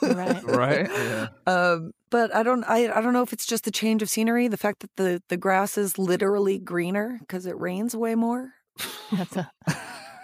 Right. 0.03 0.43
right? 0.45 0.89
Yeah. 0.91 1.29
Um, 1.47 1.93
but 2.11 2.35
I 2.35 2.43
don't 2.43 2.65
I, 2.65 2.93
I 2.93 3.01
don't 3.01 3.12
know 3.12 3.23
if 3.23 3.33
it's 3.33 3.47
just 3.47 3.65
the 3.65 3.71
change 3.71 4.03
of 4.03 4.11
scenery, 4.11 4.49
the 4.49 4.57
fact 4.57 4.81
that 4.81 4.91
the 4.97 5.23
the 5.29 5.37
grass 5.37 5.79
is 5.79 5.99
literally 5.99 6.59
greener 6.59 7.17
because 7.21 7.47
it 7.47 7.59
rains 7.59 7.97
way 7.97 8.15
more. 8.15 8.53
That's 9.12 9.37
a, 9.37 9.51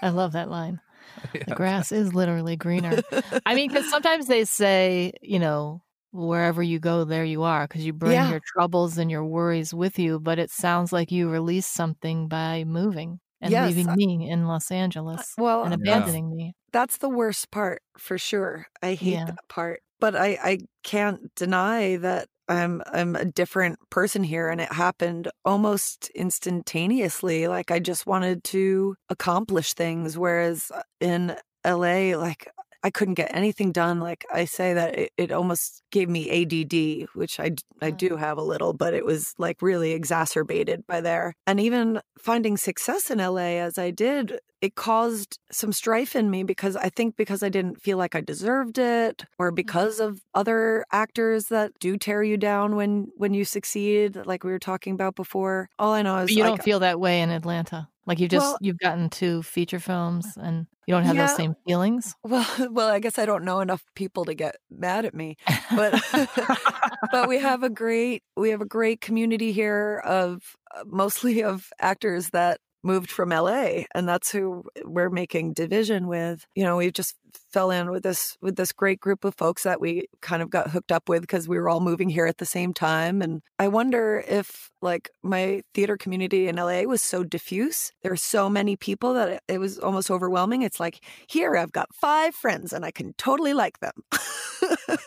I 0.02 0.10
love 0.10 0.32
that 0.32 0.50
line. 0.50 0.80
The 1.32 1.54
grass 1.56 1.90
is 1.90 2.14
literally 2.14 2.54
greener. 2.54 3.02
I 3.46 3.56
mean, 3.56 3.68
because 3.68 3.90
sometimes 3.90 4.28
they 4.28 4.44
say, 4.44 5.12
you 5.20 5.40
know, 5.40 5.82
wherever 6.12 6.62
you 6.62 6.78
go, 6.80 7.04
there 7.04 7.24
you 7.24 7.42
are, 7.42 7.66
because 7.66 7.84
you 7.84 7.92
bring 7.92 8.12
Yeah. 8.12 8.30
your 8.30 8.40
troubles 8.54 8.98
and 8.98 9.10
your 9.10 9.24
worries 9.24 9.74
with 9.74 9.98
you. 9.98 10.20
But 10.20 10.38
it 10.38 10.50
sounds 10.50 10.92
like 10.92 11.10
you 11.12 11.28
release 11.30 11.66
something 11.66 12.28
by 12.28 12.64
moving 12.64 13.20
and 13.40 13.50
Yes, 13.52 13.68
leaving 13.68 13.88
I- 13.90 13.94
me 13.96 14.28
in 14.30 14.46
Los 14.46 14.70
Angeles 14.70 15.34
Well, 15.38 15.64
and 15.64 15.72
Yeah. 15.84 15.96
abandoning 15.98 16.34
me. 16.34 16.54
that's 16.72 16.98
the 16.98 17.08
worst 17.08 17.50
part 17.50 17.82
for 17.98 18.18
sure. 18.18 18.66
I 18.82 18.94
hate 18.94 19.12
Yeah. 19.14 19.24
that 19.26 19.48
part. 19.48 19.80
But 20.00 20.14
I, 20.16 20.38
I 20.42 20.58
can't 20.84 21.34
deny 21.34 21.96
that 21.96 22.28
I'm 22.48 22.82
I'm 22.86 23.14
a 23.16 23.24
different 23.26 23.78
person 23.90 24.22
here 24.24 24.48
and 24.48 24.60
it 24.60 24.72
happened 24.72 25.28
almost 25.44 26.08
instantaneously. 26.14 27.46
Like 27.48 27.70
I 27.70 27.78
just 27.78 28.06
wanted 28.06 28.42
to 28.44 28.96
accomplish 29.10 29.74
things. 29.74 30.16
Whereas 30.18 30.70
uh, 30.74 30.82
in 31.00 31.36
LA, 31.64 32.16
like 32.16 32.48
I 32.82 32.90
couldn't 32.90 33.14
get 33.14 33.34
anything 33.34 33.72
done. 33.72 33.98
Like 34.00 34.24
I 34.32 34.44
say 34.44 34.72
that 34.74 34.96
it, 34.98 35.12
it 35.16 35.32
almost 35.32 35.82
gave 35.90 36.08
me 36.08 36.30
ADD, 36.30 37.08
which 37.14 37.40
I, 37.40 37.50
Mm. 37.80 37.96
do 37.96 38.16
have 38.16 38.38
a 38.38 38.42
little, 38.42 38.72
but 38.72 38.92
it 38.94 39.04
was 39.04 39.34
like 39.38 39.62
really 39.62 39.92
exacerbated 39.92 40.84
by 40.86 41.00
there. 41.00 41.34
And 41.46 41.60
even 41.60 42.00
finding 42.18 42.56
success 42.56 43.10
in 43.10 43.18
LA 43.18 43.58
as 43.60 43.78
I 43.78 43.90
did, 43.92 44.40
it 44.60 44.74
caused 44.74 45.38
some 45.52 45.72
strife 45.72 46.16
in 46.16 46.28
me 46.30 46.42
because 46.42 46.74
I 46.74 46.88
think 46.88 47.16
because 47.16 47.44
I 47.44 47.48
didn't 47.48 47.80
feel 47.80 47.96
like 47.96 48.16
I 48.16 48.20
deserved 48.20 48.78
it 48.78 49.24
or 49.38 49.52
because 49.52 50.00
of 50.00 50.20
other 50.34 50.84
actors 50.90 51.46
that 51.46 51.70
do 51.78 51.96
tear 51.96 52.24
you 52.24 52.36
down 52.36 52.74
when 52.74 53.08
when 53.16 53.32
you 53.34 53.44
succeed 53.44 54.16
like 54.26 54.42
we 54.42 54.50
were 54.50 54.58
talking 54.58 54.94
about 54.94 55.14
before. 55.14 55.68
All 55.78 55.92
I 55.92 56.02
know 56.02 56.16
is 56.18 56.30
But 56.30 56.34
you 56.36 56.42
like, 56.42 56.50
don't 56.50 56.62
feel 56.64 56.80
that 56.80 56.98
way 56.98 57.20
in 57.20 57.30
Atlanta. 57.30 57.88
Like 58.08 58.20
you've 58.20 58.32
just 58.32 58.44
Well- 58.44 58.58
you've 58.60 58.78
gotten 58.80 59.10
two 59.10 59.44
feature 59.44 59.80
films 59.80 60.36
and 60.38 60.66
you 60.88 60.94
don't 60.94 61.04
have 61.04 61.16
Yeah. 61.16 61.26
those 61.26 61.36
same 61.36 61.54
feelings. 61.66 62.16
Well, 62.24 62.46
well, 62.72 62.88
I 62.88 63.00
guess 63.00 63.18
I 63.18 63.26
don't 63.26 63.44
know 63.44 63.60
enough 63.60 63.84
people 63.94 64.24
to 64.26 64.34
get 64.34 64.56
mad 64.70 65.04
at 65.06 65.14
me, 65.14 65.36
but 65.70 65.94
but 67.12 67.28
we 67.28 67.38
have 67.40 67.62
a 67.62 67.70
great 67.70 68.22
we 68.36 68.50
have 68.50 68.60
a 68.62 68.66
great 68.66 69.00
community 69.00 69.52
here 69.52 70.02
of 70.04 70.56
uh, 70.76 70.84
mostly 70.86 71.42
of 71.44 71.70
actors 71.80 72.30
that 72.30 72.60
moved 72.82 73.10
from 73.10 73.30
LA 73.30 73.82
and 73.94 74.08
that's 74.08 74.30
who 74.30 74.64
we're 74.84 75.10
making 75.10 75.52
division 75.52 76.06
with. 76.06 76.46
You 76.54 76.64
know, 76.64 76.76
we 76.76 76.90
just 76.90 77.16
fell 77.52 77.70
in 77.70 77.90
with 77.90 78.02
this 78.02 78.36
with 78.40 78.56
this 78.56 78.72
great 78.72 79.00
group 79.00 79.24
of 79.24 79.34
folks 79.34 79.64
that 79.64 79.80
we 79.80 80.06
kind 80.22 80.42
of 80.42 80.50
got 80.50 80.70
hooked 80.70 80.92
up 80.92 81.08
with 81.08 81.22
because 81.22 81.48
we 81.48 81.58
were 81.58 81.68
all 81.68 81.80
moving 81.80 82.08
here 82.08 82.26
at 82.26 82.38
the 82.38 82.46
same 82.46 82.72
time 82.72 83.20
and 83.20 83.42
I 83.58 83.68
wonder 83.68 84.24
if 84.26 84.70
like 84.80 85.10
my 85.22 85.62
theater 85.74 85.96
community 85.96 86.48
in 86.48 86.56
LA 86.56 86.82
was 86.82 87.02
so 87.02 87.24
diffuse. 87.24 87.92
There 88.02 88.12
were 88.12 88.16
so 88.16 88.48
many 88.48 88.76
people 88.76 89.14
that 89.14 89.28
it, 89.28 89.42
it 89.48 89.58
was 89.58 89.78
almost 89.78 90.10
overwhelming. 90.10 90.62
It's 90.62 90.78
like, 90.78 91.04
here 91.28 91.56
I've 91.56 91.72
got 91.72 91.94
five 91.94 92.34
friends 92.34 92.72
and 92.72 92.84
I 92.84 92.90
can 92.90 93.14
totally 93.18 93.54
like 93.54 93.80
them. 93.80 93.92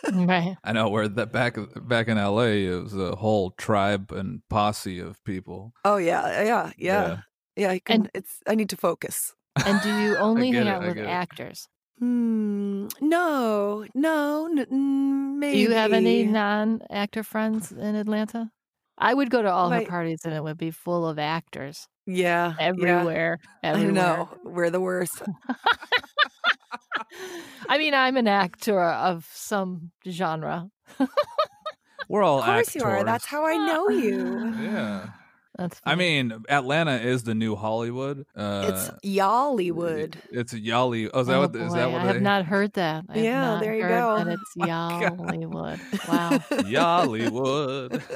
Mm, 0.04 0.28
right. 0.28 0.56
I 0.64 0.72
know 0.72 0.88
where 0.88 1.08
that 1.08 1.32
back 1.32 1.56
back 1.82 2.08
in 2.08 2.16
LA 2.18 2.42
it 2.42 2.82
was 2.82 2.96
a 2.96 3.16
whole 3.16 3.52
tribe 3.52 4.10
and 4.12 4.42
posse 4.48 4.98
of 4.98 5.22
people. 5.24 5.72
oh 5.84 5.96
yeah, 5.96 6.42
yeah, 6.42 6.72
yeah. 6.76 7.08
Yeah. 7.08 7.20
Yeah, 7.56 7.70
I 7.70 7.78
can 7.80 7.94
And- 8.02 8.10
it's 8.14 8.40
I 8.46 8.54
need 8.54 8.68
to 8.70 8.76
focus. 8.76 9.34
And 9.66 9.80
do 9.82 9.88
you 10.00 10.16
only 10.26 10.50
get 10.50 10.64
hang 10.66 10.74
out 10.74 10.82
I 10.84 10.88
with 10.88 10.98
actors? 10.98 11.68
Hmm. 11.98 12.86
No, 13.00 13.84
no, 13.94 14.48
n- 14.50 15.38
maybe. 15.38 15.56
Do 15.56 15.58
you 15.62 15.70
have 15.72 15.92
any 15.92 16.24
non-actor 16.24 17.22
friends 17.22 17.70
in 17.70 17.94
Atlanta? 17.94 18.50
I 18.98 19.14
would 19.14 19.30
go 19.30 19.42
to 19.42 19.50
all 19.50 19.70
her 19.70 19.84
parties 19.86 20.20
and 20.24 20.34
it 20.34 20.42
would 20.42 20.58
be 20.58 20.70
full 20.70 21.06
of 21.06 21.18
actors 21.18 21.86
Yeah. 22.06 22.54
yeah. 22.58 22.66
everywhere. 22.66 23.38
I 23.62 23.82
know. 23.84 24.28
We're 24.44 24.70
the 24.70 24.80
worst. 24.80 25.22
I 27.68 27.78
mean, 27.78 27.94
I'm 27.94 28.16
an 28.16 28.28
actor 28.28 28.80
of 28.82 29.28
some 29.32 29.90
genre. 30.08 30.68
We're 32.08 32.22
all 32.22 32.40
Of 32.40 32.44
course 32.46 32.74
you 32.74 32.82
are. 32.82 32.90
actors. 32.96 33.06
That's 33.06 33.24
how 33.26 33.44
I 33.46 33.56
know 33.56 33.88
you. 33.88 34.54
Yeah. 34.60 35.06
That's 35.58 35.80
I 35.84 35.94
mean, 35.96 36.32
Atlanta 36.48 36.96
is 36.96 37.24
the 37.24 37.34
new 37.34 37.54
Hollywood. 37.56 38.24
Uh, 38.34 38.70
it's 38.72 38.90
Y'allywood. 39.02 40.16
It's 40.30 40.54
Yali. 40.54 41.10
Oh, 41.12 41.20
is 41.20 41.26
that 41.26 41.36
oh 41.36 41.40
what? 41.40 41.52
boy, 41.52 41.58
Is 41.60 41.72
that 41.74 41.90
what 41.92 42.00
I 42.00 42.04
have 42.06 42.14
they? 42.16 42.20
not 42.20 42.44
heard 42.46 42.72
that. 42.74 43.04
I 43.08 43.16
have 43.16 43.24
Yeah, 43.24 43.40
not 43.42 43.60
there 43.60 43.74
you 43.74 43.82
heard 43.82 43.88
go. 43.90 44.24
That 44.24 44.38
it's 44.40 44.56
my 44.56 44.66
God. 44.66 45.18
Y'allywood. 45.18 45.80
Wow. 46.08 46.40
Y'allywood. 46.66 48.02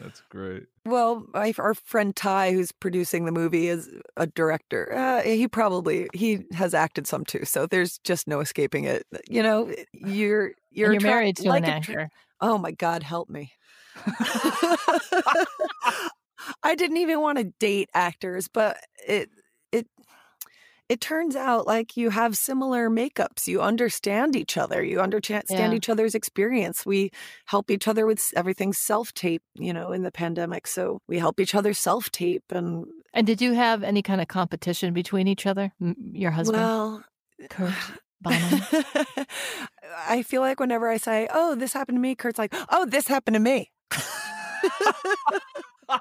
That's 0.00 0.22
great. 0.30 0.64
Well, 0.86 1.26
my, 1.34 1.52
our 1.58 1.74
friend 1.74 2.14
Ty, 2.14 2.52
who's 2.52 2.72
producing 2.72 3.24
the 3.24 3.32
movie, 3.32 3.68
is 3.68 3.90
a 4.16 4.26
director. 4.28 4.94
Uh, 4.94 5.22
he 5.22 5.48
probably 5.48 6.08
he 6.14 6.44
has 6.52 6.72
acted 6.72 7.06
some 7.06 7.24
too, 7.24 7.44
so 7.44 7.66
there's 7.66 7.98
just 8.04 8.26
no 8.28 8.40
escaping 8.40 8.84
it. 8.84 9.04
You 9.28 9.42
know, 9.42 9.74
you're 9.92 10.52
you're, 10.70 10.92
And 10.92 11.00
you're 11.02 11.10
attra- 11.10 11.10
married 11.10 11.36
to 11.38 11.48
like 11.48 11.64
an 11.66 11.78
a 11.78 11.80
tra- 11.80 11.94
actor. 12.04 12.10
oh 12.40 12.58
my 12.58 12.70
God, 12.70 13.02
help 13.02 13.28
me! 13.28 13.52
I 16.62 16.74
didn't 16.74 16.98
even 16.98 17.20
want 17.20 17.38
to 17.38 17.44
date 17.58 17.90
actors, 17.94 18.48
but 18.48 18.76
it 19.06 19.30
it 19.72 19.86
it 20.88 21.00
turns 21.00 21.36
out 21.36 21.66
like 21.66 21.96
you 21.96 22.10
have 22.10 22.36
similar 22.36 22.88
makeups. 22.88 23.46
You 23.46 23.60
understand 23.60 24.34
each 24.36 24.56
other. 24.56 24.82
You 24.82 25.00
understand 25.00 25.44
Yeah. 25.50 25.72
each 25.72 25.88
other's 25.88 26.14
experience. 26.14 26.86
We 26.86 27.10
help 27.46 27.70
each 27.70 27.86
other 27.86 28.06
with 28.06 28.32
everything 28.34 28.72
self 28.72 29.12
tape, 29.12 29.42
you 29.54 29.72
know, 29.72 29.92
in 29.92 30.02
the 30.02 30.12
pandemic. 30.12 30.66
So 30.66 31.00
we 31.06 31.18
help 31.18 31.40
each 31.40 31.54
other 31.54 31.74
self 31.74 32.10
tape. 32.10 32.44
And 32.50 32.86
And 33.12 33.26
did 33.26 33.42
you 33.42 33.52
have 33.52 33.82
any 33.82 34.02
kind 34.02 34.20
of 34.20 34.28
competition 34.28 34.94
between 34.94 35.28
each 35.28 35.46
other? 35.46 35.72
Your 35.80 36.30
husband, 36.30 36.62
well, 36.62 37.04
Kurt 37.50 37.74
I 40.08 40.22
feel 40.26 40.40
like 40.40 40.58
whenever 40.58 40.88
I 40.88 40.96
say, 40.96 41.28
oh, 41.32 41.54
this 41.54 41.72
happened 41.72 41.96
to 41.96 42.00
me, 42.00 42.14
Kurt's 42.14 42.38
like, 42.38 42.54
oh, 42.70 42.84
this 42.84 43.06
happened 43.06 43.34
to 43.34 43.40
me. 43.40 43.70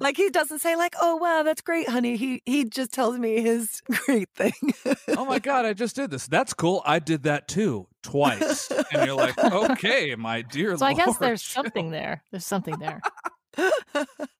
like 0.00 0.16
he 0.16 0.30
doesn't 0.30 0.58
say 0.60 0.76
like, 0.76 0.94
"Oh 1.00 1.16
wow, 1.16 1.42
that's 1.42 1.60
great, 1.60 1.88
honey." 1.88 2.16
He 2.16 2.42
he 2.46 2.64
just 2.64 2.92
tells 2.92 3.18
me 3.18 3.40
his 3.40 3.80
great 4.06 4.28
thing. 4.34 4.52
oh 5.16 5.24
my 5.24 5.38
god, 5.38 5.64
I 5.64 5.72
just 5.72 5.96
did 5.96 6.10
this. 6.10 6.26
That's 6.26 6.54
cool. 6.54 6.82
I 6.84 6.98
did 6.98 7.22
that 7.24 7.48
too 7.48 7.86
twice. 8.02 8.70
and 8.70 9.06
you're 9.06 9.16
like, 9.16 9.38
okay, 9.38 10.14
my 10.14 10.42
dear. 10.42 10.76
So 10.76 10.84
Lord, 10.86 10.98
I 11.00 11.04
guess 11.04 11.16
there's 11.18 11.42
chill." 11.42 11.62
something 11.64 11.90
there. 11.90 12.22
There's 12.30 12.46
something 12.46 12.78
there. 12.78 13.00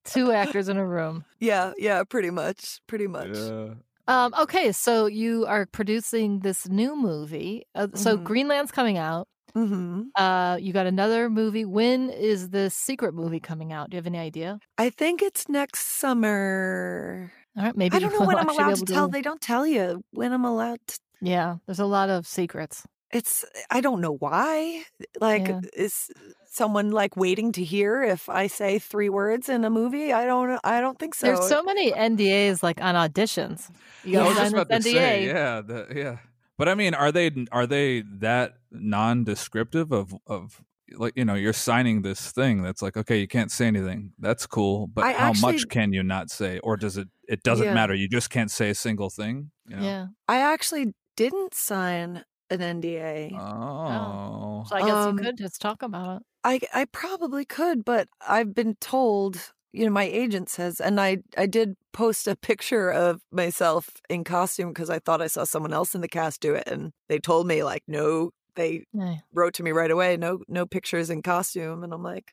Two 0.04 0.32
actors 0.32 0.68
in 0.68 0.76
a 0.78 0.86
room. 0.86 1.24
yeah, 1.38 1.72
yeah, 1.78 2.02
pretty 2.04 2.30
much, 2.30 2.80
pretty 2.86 3.06
much. 3.06 3.36
Yeah. 3.36 3.74
Um, 4.08 4.34
okay, 4.40 4.72
so 4.72 5.06
you 5.06 5.46
are 5.46 5.64
producing 5.66 6.40
this 6.40 6.66
new 6.68 6.96
movie. 6.96 7.66
Uh, 7.74 7.86
So 7.94 8.16
Mhm. 8.16 8.24
Greenland's 8.24 8.72
coming 8.72 8.98
out. 8.98 9.28
Hmm 9.54 10.02
Uh, 10.16 10.58
you 10.60 10.72
got 10.72 10.86
another 10.86 11.28
movie. 11.30 11.64
When 11.64 12.10
is 12.10 12.50
the 12.50 12.70
secret 12.70 13.14
movie 13.14 13.40
coming 13.40 13.72
out? 13.72 13.90
Do 13.90 13.96
you 13.96 13.98
have 13.98 14.06
any 14.06 14.18
idea? 14.18 14.58
I 14.78 14.90
think 14.90 15.22
it's 15.22 15.48
next 15.48 15.86
summer. 15.98 17.32
All 17.56 17.64
right, 17.64 17.76
maybe 17.76 17.96
I 17.96 18.00
don't 18.00 18.12
know 18.12 18.20
we'll 18.20 18.28
when 18.28 18.38
I'm 18.38 18.48
allowed 18.48 18.74
to 18.74 18.80
able 18.80 18.86
tell. 18.86 19.08
They 19.08 19.22
don't 19.22 19.40
tell 19.40 19.66
you 19.66 20.02
when 20.12 20.32
I'm 20.32 20.44
allowed 20.44 20.80
to. 20.86 20.98
Yeah, 21.20 21.56
there's 21.66 21.78
a 21.78 21.86
lot 21.86 22.10
of 22.10 22.26
secrets. 22.26 22.84
It's 23.12 23.44
I 23.70 23.80
don't 23.82 24.00
know 24.00 24.12
why. 24.16 24.84
Like, 25.20 25.48
Yeah. 25.48 25.60
is 25.74 26.10
someone 26.50 26.90
like 26.90 27.16
waiting 27.16 27.52
to 27.52 27.64
hear 27.64 28.02
if 28.02 28.28
I 28.28 28.46
say 28.46 28.78
three 28.78 29.08
words 29.10 29.48
in 29.48 29.64
a 29.64 29.70
movie? 29.70 30.12
I 30.12 30.24
don't. 30.24 30.58
I 30.64 30.80
don't 30.80 30.98
think 30.98 31.14
so. 31.14 31.26
There's 31.26 31.46
so 31.46 31.62
many 31.62 31.92
NDAs 31.92 32.62
like 32.62 32.80
on 32.80 32.94
auditions. 32.94 33.70
You 34.02 34.18
Yeah. 34.18 34.24
I 34.24 34.28
was 34.28 34.36
just 34.38 34.52
about 34.54 34.68
this 34.68 34.84
to 34.84 34.90
say, 34.90 35.26
yeah, 35.26 35.60
the, 35.60 35.86
yeah. 35.94 36.18
But 36.62 36.68
I 36.68 36.76
mean, 36.76 36.94
are 36.94 37.10
they 37.10 37.28
are 37.50 37.66
they 37.66 38.02
that 38.20 38.54
non-descriptive 38.70 39.90
of 39.90 40.14
of 40.28 40.62
like 40.94 41.14
you 41.16 41.24
know 41.24 41.34
you're 41.34 41.52
signing 41.52 42.02
this 42.02 42.30
thing 42.30 42.62
that's 42.62 42.82
like 42.82 42.96
okay 42.96 43.18
you 43.18 43.26
can't 43.26 43.50
say 43.50 43.66
anything 43.66 44.12
that's 44.20 44.46
cool 44.46 44.86
but 44.86 45.04
I 45.04 45.12
how 45.12 45.30
actually- 45.30 45.52
much 45.54 45.68
can 45.68 45.92
you 45.92 46.02
not 46.04 46.30
say 46.30 46.60
or 46.60 46.76
does 46.76 46.96
it 46.98 47.08
it 47.26 47.42
doesn't 47.42 47.66
Yeah. 47.66 47.74
matter 47.74 47.94
you 47.94 48.08
just 48.08 48.30
can't 48.30 48.50
say 48.50 48.70
a 48.70 48.74
single 48.76 49.10
thing 49.10 49.50
you 49.66 49.76
know? 49.76 49.82
Yeah. 49.82 50.06
I 50.28 50.38
actually 50.52 50.94
didn't 51.16 51.52
sign 51.54 52.24
an 52.50 52.60
NDA. 52.60 53.32
oh, 53.40 54.64
So 54.68 54.76
I 54.76 54.80
guess 54.82 54.90
Um, 54.92 55.18
you 55.18 55.24
could 55.24 55.38
just 55.38 55.60
talk 55.60 55.82
about 55.82 56.18
it. 56.18 56.22
I 56.44 56.60
I 56.72 56.84
probably 56.84 57.44
could, 57.44 57.84
but 57.84 58.06
I've 58.36 58.54
been 58.54 58.74
told, 58.80 59.52
you 59.72 59.84
know, 59.84 59.90
my 59.90 60.04
agent 60.04 60.48
says, 60.48 60.80
and 60.80 61.00
I 61.00 61.18
I 61.36 61.46
did 61.46 61.76
post 61.92 62.28
a 62.28 62.36
picture 62.36 62.90
of 62.90 63.22
myself 63.30 63.88
in 64.08 64.24
costume 64.24 64.68
because 64.68 64.90
I 64.90 64.98
thought 64.98 65.22
I 65.22 65.26
saw 65.26 65.44
someone 65.44 65.72
else 65.72 65.94
in 65.94 66.00
the 66.00 66.08
cast 66.08 66.40
do 66.40 66.54
it, 66.54 66.64
and 66.66 66.92
they 67.08 67.18
told 67.18 67.46
me 67.46 67.64
like, 67.64 67.82
no, 67.86 68.30
they 68.54 68.84
wrote 69.32 69.54
to 69.54 69.62
me 69.62 69.72
right 69.72 69.90
away, 69.90 70.16
no 70.16 70.40
no 70.48 70.66
pictures 70.66 71.10
in 71.10 71.22
costume, 71.22 71.82
and 71.82 71.92
I'm 71.92 72.02
like, 72.02 72.32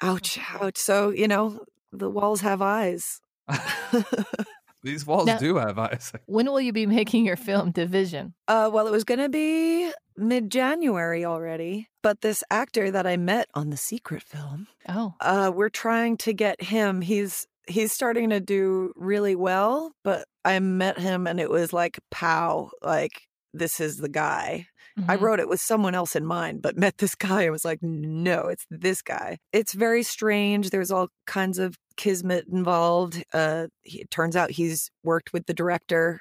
ouch, 0.00 0.38
ouch. 0.52 0.76
So 0.78 1.10
you 1.10 1.28
know, 1.28 1.60
the 1.92 2.10
walls 2.10 2.40
have 2.42 2.62
eyes. 2.62 3.20
these 4.82 5.06
walls 5.06 5.26
Now- 5.26 5.38
do 5.38 5.56
have 5.56 5.78
eyes 5.78 6.12
When 6.26 6.46
will 6.46 6.60
you 6.60 6.72
be 6.72 6.86
making 6.86 7.26
your 7.26 7.36
film 7.36 7.72
Division? 7.72 8.34
Uh, 8.46 8.70
well, 8.72 8.86
it 8.86 8.92
was 8.92 9.04
going 9.04 9.20
to 9.20 9.28
be 9.28 9.90
mid 10.16 10.50
January 10.50 11.24
already, 11.24 11.88
but 12.02 12.20
this 12.20 12.44
actor 12.50 12.90
that 12.90 13.06
I 13.06 13.16
met 13.16 13.48
on 13.54 13.70
the 13.70 13.76
secret 13.76 14.22
film, 14.22 14.68
Oh, 14.88 15.14
uh, 15.20 15.52
we're 15.54 15.68
trying 15.68 16.16
to 16.18 16.32
get 16.32 16.62
him. 16.62 17.00
He's 17.00 17.46
he's 17.66 17.92
starting 17.92 18.30
to 18.30 18.40
do 18.40 18.92
really 18.96 19.34
well, 19.34 19.92
but 20.02 20.26
I 20.44 20.58
met 20.58 20.98
him 20.98 21.26
and 21.26 21.40
it 21.40 21.50
was 21.50 21.72
like 21.72 21.98
pow, 22.10 22.70
like 22.82 23.22
this 23.52 23.80
is 23.80 23.98
the 23.98 24.08
guy. 24.08 24.66
I 25.08 25.16
mhm. 25.16 25.20
wrote 25.22 25.40
it 25.40 25.48
with 25.48 25.60
someone 25.60 25.94
else 25.96 26.14
in 26.14 26.24
mind, 26.24 26.62
but 26.62 26.76
met 26.76 26.98
this 26.98 27.14
guy 27.16 27.42
and 27.42 27.52
was 27.52 27.64
like, 27.64 27.82
no, 27.82 28.46
it's 28.48 28.66
this 28.70 29.02
guy. 29.02 29.38
It's 29.52 29.72
very 29.72 30.02
strange. 30.04 30.70
There's 30.70 30.92
all 30.92 31.08
kinds 31.26 31.58
of 31.58 31.76
kismet 31.96 32.46
involved. 32.52 33.24
Uh, 33.32 33.68
he, 33.82 34.02
it 34.02 34.10
turns 34.10 34.36
out 34.36 34.52
he's 34.52 34.90
worked 35.02 35.32
with 35.32 35.46
the 35.46 35.54
director 35.54 36.20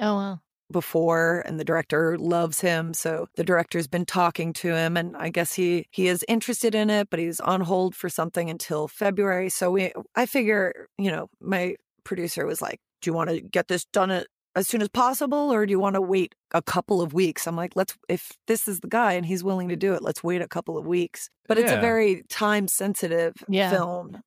oh 0.00 0.14
wow. 0.16 0.40
Before 0.72 1.42
and 1.46 1.58
the 1.58 1.64
director 1.64 2.16
loves 2.18 2.60
him 2.60 2.94
so 2.94 3.26
the 3.36 3.44
director's 3.44 3.86
been 3.86 4.04
talking 4.04 4.52
to 4.52 4.74
him 4.74 4.96
and 4.96 5.16
i 5.16 5.28
guess 5.28 5.52
he 5.54 5.86
he 5.90 6.08
is 6.08 6.24
interested 6.28 6.74
in 6.74 6.90
it 6.90 7.08
but 7.10 7.18
he's 7.18 7.40
on 7.40 7.60
hold 7.60 7.94
for 7.94 8.08
something 8.08 8.48
until 8.50 8.88
february 8.88 9.48
so 9.48 9.70
we 9.70 9.92
i 10.16 10.26
figure 10.26 10.86
you 10.98 11.10
know 11.10 11.28
my 11.40 11.74
producer 12.04 12.46
was 12.46 12.62
like 12.62 12.78
do 13.02 13.10
you 13.10 13.14
want 13.14 13.30
to 13.30 13.40
get 13.40 13.68
this 13.68 13.84
done 13.86 14.24
as 14.56 14.68
soon 14.68 14.82
as 14.82 14.88
possible 14.88 15.52
or 15.52 15.64
do 15.64 15.70
you 15.70 15.78
want 15.78 15.94
to 15.94 16.00
wait 16.00 16.34
a 16.52 16.60
couple 16.60 17.00
of 17.00 17.12
weeks? 17.14 17.46
I'm 17.46 17.56
like 17.56 17.76
let's 17.76 17.96
if 18.08 18.32
this 18.46 18.66
is 18.66 18.80
the 18.80 18.88
guy 18.88 19.12
and 19.12 19.24
he's 19.24 19.44
willing 19.44 19.68
to 19.68 19.76
do 19.76 19.94
it 19.94 20.02
let's 20.02 20.24
wait 20.24 20.42
a 20.42 20.48
couple 20.48 20.76
of 20.76 20.86
weeks. 20.86 21.30
But 21.48 21.58
it's 21.58 21.70
a 21.72 21.80
very 21.80 22.24
time 22.28 22.68
sensitive 22.68 23.34
Yeah. 23.48 23.70
film. 23.70 24.20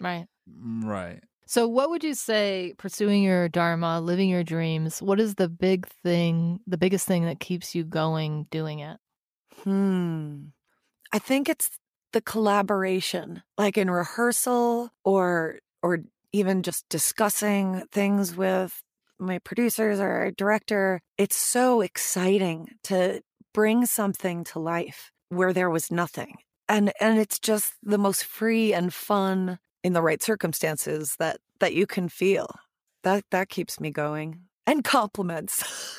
Right. 0.00 0.26
Mm, 0.48 0.84
right 0.84 1.20
So, 1.50 1.66
what 1.66 1.90
would 1.90 2.04
you 2.04 2.14
say 2.14 2.74
pursuing 2.78 3.24
your 3.24 3.48
dharma, 3.48 4.00
living 4.00 4.28
your 4.28 4.44
dreams? 4.44 5.02
What 5.02 5.18
is 5.18 5.34
the 5.34 5.48
big 5.48 5.88
thing, 5.88 6.60
the 6.64 6.78
biggest 6.78 7.08
thing 7.08 7.24
that 7.24 7.40
keeps 7.40 7.74
you 7.74 7.82
going 7.82 8.46
doing 8.52 8.78
it? 8.78 8.98
Hmm. 9.64 10.50
I 11.12 11.18
think 11.18 11.48
it's 11.48 11.70
the 12.12 12.20
collaboration, 12.20 13.42
like 13.58 13.76
in 13.76 13.90
rehearsal 13.90 14.90
or 15.02 15.58
or 15.82 16.04
even 16.32 16.62
just 16.62 16.88
discussing 16.88 17.82
things 17.90 18.36
with 18.36 18.84
my 19.18 19.40
producers 19.40 19.98
or 19.98 20.08
our 20.08 20.30
director. 20.30 21.00
It's 21.18 21.36
so 21.36 21.80
exciting 21.80 22.68
to 22.84 23.22
bring 23.52 23.86
something 23.86 24.44
to 24.44 24.60
life 24.60 25.10
where 25.30 25.52
there 25.52 25.68
was 25.68 25.90
nothing. 25.90 26.36
And 26.68 26.92
and 27.00 27.18
it's 27.18 27.40
just 27.40 27.72
the 27.82 27.98
most 27.98 28.22
free 28.22 28.72
and 28.72 28.94
fun 28.94 29.58
in 29.82 29.92
the 29.92 30.02
right 30.02 30.22
circumstances 30.22 31.16
that 31.18 31.38
that 31.60 31.74
you 31.74 31.86
can 31.86 32.08
feel. 32.08 32.48
That 33.02 33.24
that 33.30 33.48
keeps 33.48 33.80
me 33.80 33.90
going. 33.90 34.42
And 34.66 34.84
compliments. 34.84 35.98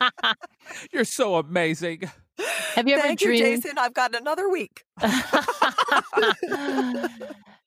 you're 0.92 1.04
so 1.04 1.36
amazing 1.36 2.10
Have 2.74 2.88
you 2.88 2.94
ever 2.94 3.02
Thank 3.02 3.22
you. 3.22 3.36
Jason. 3.36 3.78
I've 3.78 3.94
got 3.94 4.14
another 4.14 4.48
week. 4.48 4.84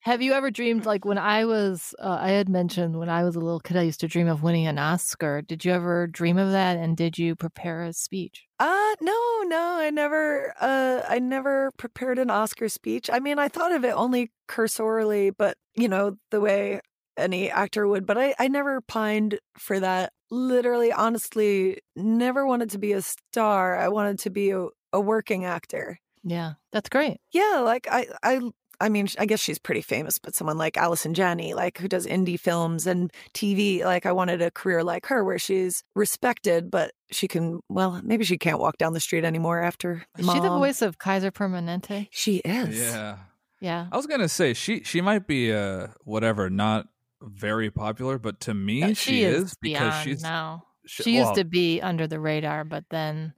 Have 0.03 0.21
you 0.21 0.33
ever 0.33 0.51
dreamed 0.51 0.85
like 0.85 1.05
when 1.05 1.17
I 1.17 1.45
was? 1.45 1.95
Uh, 1.97 2.17
I 2.19 2.29
had 2.31 2.49
mentioned 2.49 2.99
when 2.99 3.09
I 3.09 3.23
was 3.23 3.35
a 3.35 3.39
little 3.39 3.59
kid, 3.59 3.77
I 3.77 3.83
used 3.83 4.01
to 4.01 4.07
dream 4.07 4.27
of 4.27 4.43
winning 4.43 4.67
an 4.67 4.77
Oscar. 4.77 5.41
Did 5.41 5.63
you 5.63 5.71
ever 5.71 6.07
dream 6.07 6.37
of 6.37 6.51
that? 6.51 6.77
And 6.77 6.97
did 6.97 7.17
you 7.17 7.35
prepare 7.35 7.83
a 7.83 7.93
speech? 7.93 8.47
Uh 8.59 8.95
no, 9.01 9.41
no, 9.45 9.77
I 9.79 9.89
never 9.89 10.53
uh 10.59 11.01
I 11.07 11.19
never 11.19 11.71
prepared 11.77 12.19
an 12.19 12.29
Oscar 12.29 12.69
speech. 12.69 13.09
I 13.11 13.19
mean, 13.19 13.39
I 13.39 13.47
thought 13.47 13.71
of 13.73 13.83
it 13.83 13.91
only 13.91 14.31
cursorily, 14.47 15.31
but 15.31 15.57
you 15.75 15.87
know, 15.87 16.17
the 16.31 16.39
way 16.39 16.79
any 17.17 17.49
actor 17.49 17.87
would, 17.87 18.05
but 18.05 18.17
I 18.17 18.35
I 18.39 18.47
never 18.47 18.81
pined 18.81 19.39
for 19.57 19.79
that. 19.79 20.13
Literally, 20.29 20.91
honestly, 20.91 21.79
never 21.95 22.45
wanted 22.45 22.69
to 22.71 22.77
be 22.77 22.93
a 22.93 23.01
star. 23.01 23.77
I 23.77 23.87
wanted 23.89 24.19
to 24.19 24.29
be 24.29 24.51
a, 24.51 24.67
a 24.91 24.99
working 25.01 25.45
actor. 25.45 25.99
Yeah, 26.23 26.53
that's 26.71 26.89
great. 26.89 27.17
Yeah, 27.31 27.61
like 27.65 27.87
I 27.91 28.07
I 28.23 28.39
I 28.81 28.89
mean, 28.89 29.07
I 29.19 29.25
guess 29.25 29.39
she's 29.39 29.59
pretty 29.59 29.81
famous, 29.81 30.17
but 30.19 30.35
someone 30.35 30.57
like 30.57 30.77
Allison 30.77 31.13
Janney, 31.13 31.53
like 31.53 31.77
who 31.77 31.87
does 31.87 32.05
indie 32.05 32.39
films 32.39 32.85
and 32.87 33.11
TV, 33.33 33.83
like 33.83 34.05
I 34.05 34.11
wanted 34.11 34.41
a 34.41 34.51
career 34.51 34.83
like 34.83 35.05
her 35.07 35.23
where 35.23 35.39
she's 35.39 35.83
respected, 35.95 36.69
but 36.71 36.91
she 37.11 37.27
can, 37.27 37.59
well, 37.69 38.01
maybe 38.03 38.25
she 38.25 38.37
can't 38.37 38.59
walk 38.59 38.77
down 38.77 38.93
the 38.93 38.99
street 38.99 39.23
anymore 39.23 39.61
after 39.61 40.05
Is 40.17 40.25
she 40.29 40.39
the 40.39 40.49
voice 40.49 40.81
of 40.81 40.97
Kaiser 40.97 41.31
Permanente? 41.31 42.07
She 42.11 42.37
is. 42.37 42.77
yeah 42.79 43.17
Yeah. 43.61 43.87
I 43.91 43.95
was 43.97 44.07
gonna 44.07 44.27
say 44.29 44.53
she 44.53 44.83
she 44.83 44.99
might 45.01 45.27
be 45.27 45.53
uh 45.53 45.87
whatever 46.03 46.49
not 46.49 46.87
very 47.21 47.71
popular, 47.71 48.17
but 48.19 48.39
to 48.41 48.53
me 48.53 48.83
Uh, 48.83 48.93
she, 48.93 49.23
is, 49.23 49.55
because 49.61 49.93
she's 50.03 50.21
now. 50.21 50.65
she, 50.85 51.03
She 51.03 51.11
used 51.15 51.27
well, 51.27 51.35
to 51.35 51.45
be 51.45 51.79
under 51.81 52.05
the 52.07 52.19
radar, 52.19 52.65
but 52.65 52.83
then 52.89 53.33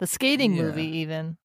the 0.00 0.06
skating 0.08 0.54
Yeah. 0.54 0.62
movie 0.62 0.96
even. 0.98 1.36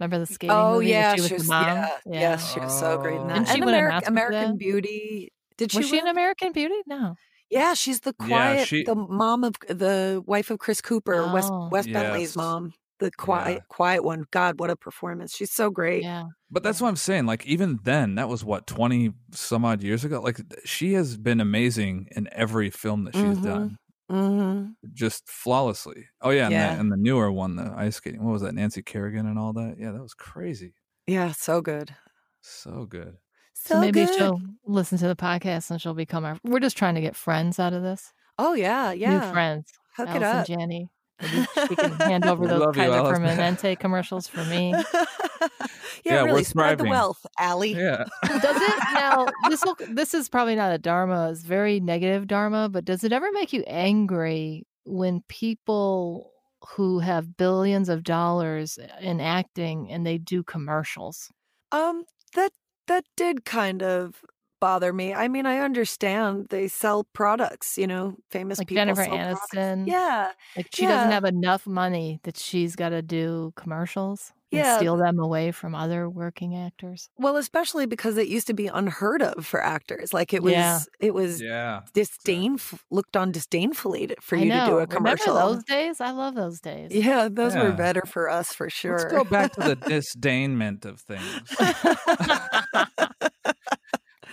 Remember 0.00 0.18
the 0.18 0.26
skating 0.26 0.50
Oh 0.56 0.74
movie? 0.74 0.88
yeah, 0.88 1.14
she 1.14 1.20
was 1.20 1.28
she 1.28 1.34
the 1.34 1.38
was, 1.40 1.48
mom. 1.48 1.66
yeah, 1.66 1.88
yeah, 2.06 2.36
she 2.36 2.60
was 2.60 2.78
so 2.78 2.98
great 2.98 3.14
in 3.16 3.22
Oh. 3.22 3.26
that. 3.28 3.34
Didn't 3.34 3.48
she 3.48 3.54
and 3.54 3.64
win 3.66 3.74
Ameri- 3.74 4.06
American 4.08 4.50
that? 4.52 4.58
Beauty. 4.58 5.32
Did 5.58 5.70
she? 5.72 5.78
Was 5.78 5.86
she 5.86 5.92
win? 5.96 6.02
an 6.02 6.08
American 6.08 6.52
Beauty? 6.52 6.74
No. 6.86 7.14
Yeah, 7.50 7.74
she's 7.74 8.00
the 8.00 8.14
Yeah, 8.20 8.26
quiet, 8.26 8.68
she- 8.68 8.84
the 8.84 8.94
mom 8.94 9.44
of 9.44 9.54
the 9.68 10.22
wife 10.26 10.50
of 10.50 10.58
Chris 10.58 10.80
Cooper, 10.80 11.30
Wes 11.32 11.48
Oh. 11.50 11.68
Wes 11.70 11.86
Yes. 11.86 11.92
Bentley's 11.92 12.36
mom, 12.36 12.72
the 12.98 13.10
quiet, 13.12 13.62
quiet 13.68 14.02
one. 14.02 14.24
God, 14.30 14.58
what 14.58 14.70
a 14.70 14.76
performance! 14.76 15.36
She's 15.36 15.52
so 15.52 15.70
great. 15.70 16.02
Yeah. 16.02 16.24
But 16.50 16.62
that's 16.62 16.80
what 16.80 16.88
I'm 16.88 16.96
saying. 16.96 17.26
Like 17.26 17.46
even 17.46 17.78
then, 17.84 18.14
that 18.16 18.28
was 18.28 18.44
what 18.44 18.66
twenty 18.66 19.12
some 19.32 19.64
odd 19.64 19.82
years 19.82 20.04
ago. 20.04 20.20
Like 20.20 20.40
she 20.64 20.94
has 20.94 21.16
been 21.18 21.40
amazing 21.40 22.08
in 22.16 22.28
every 22.32 22.70
film 22.70 23.04
that 23.04 23.14
she's 23.14 23.38
Mhm. 23.38 23.44
done, 23.44 23.76
hmm 24.08 24.66
just 24.92 25.28
flawlessly. 25.28 26.06
Oh 26.20 26.30
yeah, 26.30 26.44
and, 26.44 26.52
Yeah. 26.52 26.74
The, 26.74 26.80
and 26.80 26.92
the 26.92 26.96
newer 26.96 27.30
one, 27.30 27.56
the 27.56 27.72
ice 27.76 27.96
skating. 27.96 28.24
What 28.24 28.32
was 28.32 28.42
that? 28.42 28.54
Nancy 28.54 28.82
Kerrigan 28.82 29.26
and 29.26 29.38
all 29.38 29.52
that. 29.54 29.76
Yeah, 29.78 29.92
that 29.92 30.02
was 30.02 30.14
crazy. 30.14 30.74
Yeah, 31.06 31.32
so 31.32 31.60
good. 31.60 31.94
So 32.40 32.86
good. 32.86 33.16
So, 33.54 33.74
So 33.74 33.80
maybe 33.80 34.04
good. 34.04 34.14
she'll 34.16 34.40
listen 34.66 34.98
to 34.98 35.08
the 35.08 35.16
podcast 35.16 35.70
and 35.70 35.80
she'll 35.80 35.94
become 35.94 36.24
our. 36.24 36.38
We're 36.42 36.60
just 36.60 36.76
trying 36.76 36.96
to 36.96 37.00
get 37.00 37.16
friends 37.16 37.58
out 37.58 37.72
of 37.72 37.82
this. 37.82 38.12
Oh 38.38 38.54
yeah, 38.54 38.92
yeah. 38.92 39.18
New 39.26 39.32
friends. 39.32 39.70
Hook 39.96 40.08
Allison 40.08 40.36
it 40.36 40.40
up. 40.40 40.46
Janney. 40.46 40.88
Maybe 41.20 41.46
she 41.68 41.76
can 41.76 41.92
hand 42.00 42.26
over 42.26 42.46
those 42.46 42.60
love 42.60 42.76
you, 42.76 42.82
Kaiser 42.82 43.02
Permanente 43.02 43.78
commercials 43.78 44.26
for 44.26 44.44
me. 44.44 44.74
yeah, 46.04 46.22
we're 46.22 46.26
really 46.26 46.44
spread 46.44 46.78
the 46.78 46.84
wealth, 46.84 47.24
Allie. 47.38 47.74
Yeah. 47.74 48.04
Does 48.26 48.56
it 48.56 48.78
now? 48.94 49.26
This 49.48 49.64
will, 49.64 49.76
this 49.90 50.14
is 50.14 50.28
probably 50.28 50.56
not 50.56 50.72
a 50.72 50.78
dharma. 50.78 51.30
It's 51.30 51.42
very 51.42 51.80
negative 51.80 52.26
dharma. 52.26 52.68
But 52.68 52.84
does 52.84 53.04
it 53.04 53.12
ever 53.12 53.30
make 53.32 53.52
you 53.52 53.62
angry 53.66 54.66
when 54.84 55.22
people 55.28 56.32
who 56.68 57.00
have 57.00 57.36
billions 57.36 57.88
of 57.88 58.04
dollars 58.04 58.78
in 59.00 59.20
acting 59.20 59.90
and 59.90 60.06
they 60.06 60.18
do 60.18 60.42
commercials? 60.42 61.30
Um, 61.70 62.04
that 62.34 62.52
that 62.88 63.04
did 63.16 63.44
kind 63.44 63.82
of 63.82 64.22
bother 64.62 64.92
me. 64.92 65.12
I 65.12 65.26
mean, 65.26 65.44
I 65.44 65.58
understand 65.58 66.46
they 66.50 66.68
sell 66.68 67.02
products, 67.12 67.76
you 67.76 67.88
know, 67.88 68.16
famous 68.30 68.58
Like 68.58 68.68
people. 68.68 68.80
Jennifer 68.80 69.04
sell 69.04 69.16
products. 69.16 69.46
Aniston. 69.52 69.88
Yeah, 69.88 70.30
Like 70.56 70.68
she 70.72 70.86
doesn't 70.86 71.10
have 71.10 71.24
enough 71.24 71.66
money 71.66 72.20
that 72.22 72.36
she's 72.36 72.76
got 72.76 72.90
to 72.90 73.02
do 73.02 73.52
commercials 73.56 74.30
and 74.30 74.41
Yeah. 74.52 74.76
steal 74.76 74.96
them 74.96 75.18
away 75.18 75.50
from 75.52 75.74
other 75.74 76.08
working 76.08 76.56
actors. 76.56 77.08
well, 77.18 77.36
especially 77.36 77.86
because 77.86 78.16
it 78.18 78.28
used 78.28 78.46
to 78.48 78.54
be 78.54 78.66
unheard 78.66 79.22
of 79.22 79.44
for 79.46 79.62
actors. 79.62 80.12
Like 80.12 80.32
it 80.34 80.42
was, 80.42 80.52
Yeah. 80.52 80.78
it 81.00 81.14
was 81.14 81.40
Yeah. 81.40 81.80
disdainful, 81.94 82.78
looked 82.90 83.16
on 83.16 83.32
disdainfully 83.32 84.14
for 84.20 84.36
you 84.36 84.50
to 84.50 84.50
do 84.50 84.54
a 84.54 84.64
Remember 84.86 84.86
commercial. 84.96 85.34
those 85.34 85.64
days? 85.64 86.00
I 86.00 86.10
love 86.10 86.34
those 86.34 86.60
days. 86.60 86.90
Yeah, 86.92 87.28
those 87.30 87.54
were 87.54 87.72
better 87.72 88.02
for 88.06 88.28
us 88.28 88.52
for 88.52 88.68
sure. 88.70 88.98
Let's 88.98 89.12
go 89.12 89.24
back 89.24 89.52
to 89.54 89.60
the 89.60 89.76
disdainment 89.90 90.84
of 90.84 91.00
things. 91.00 91.56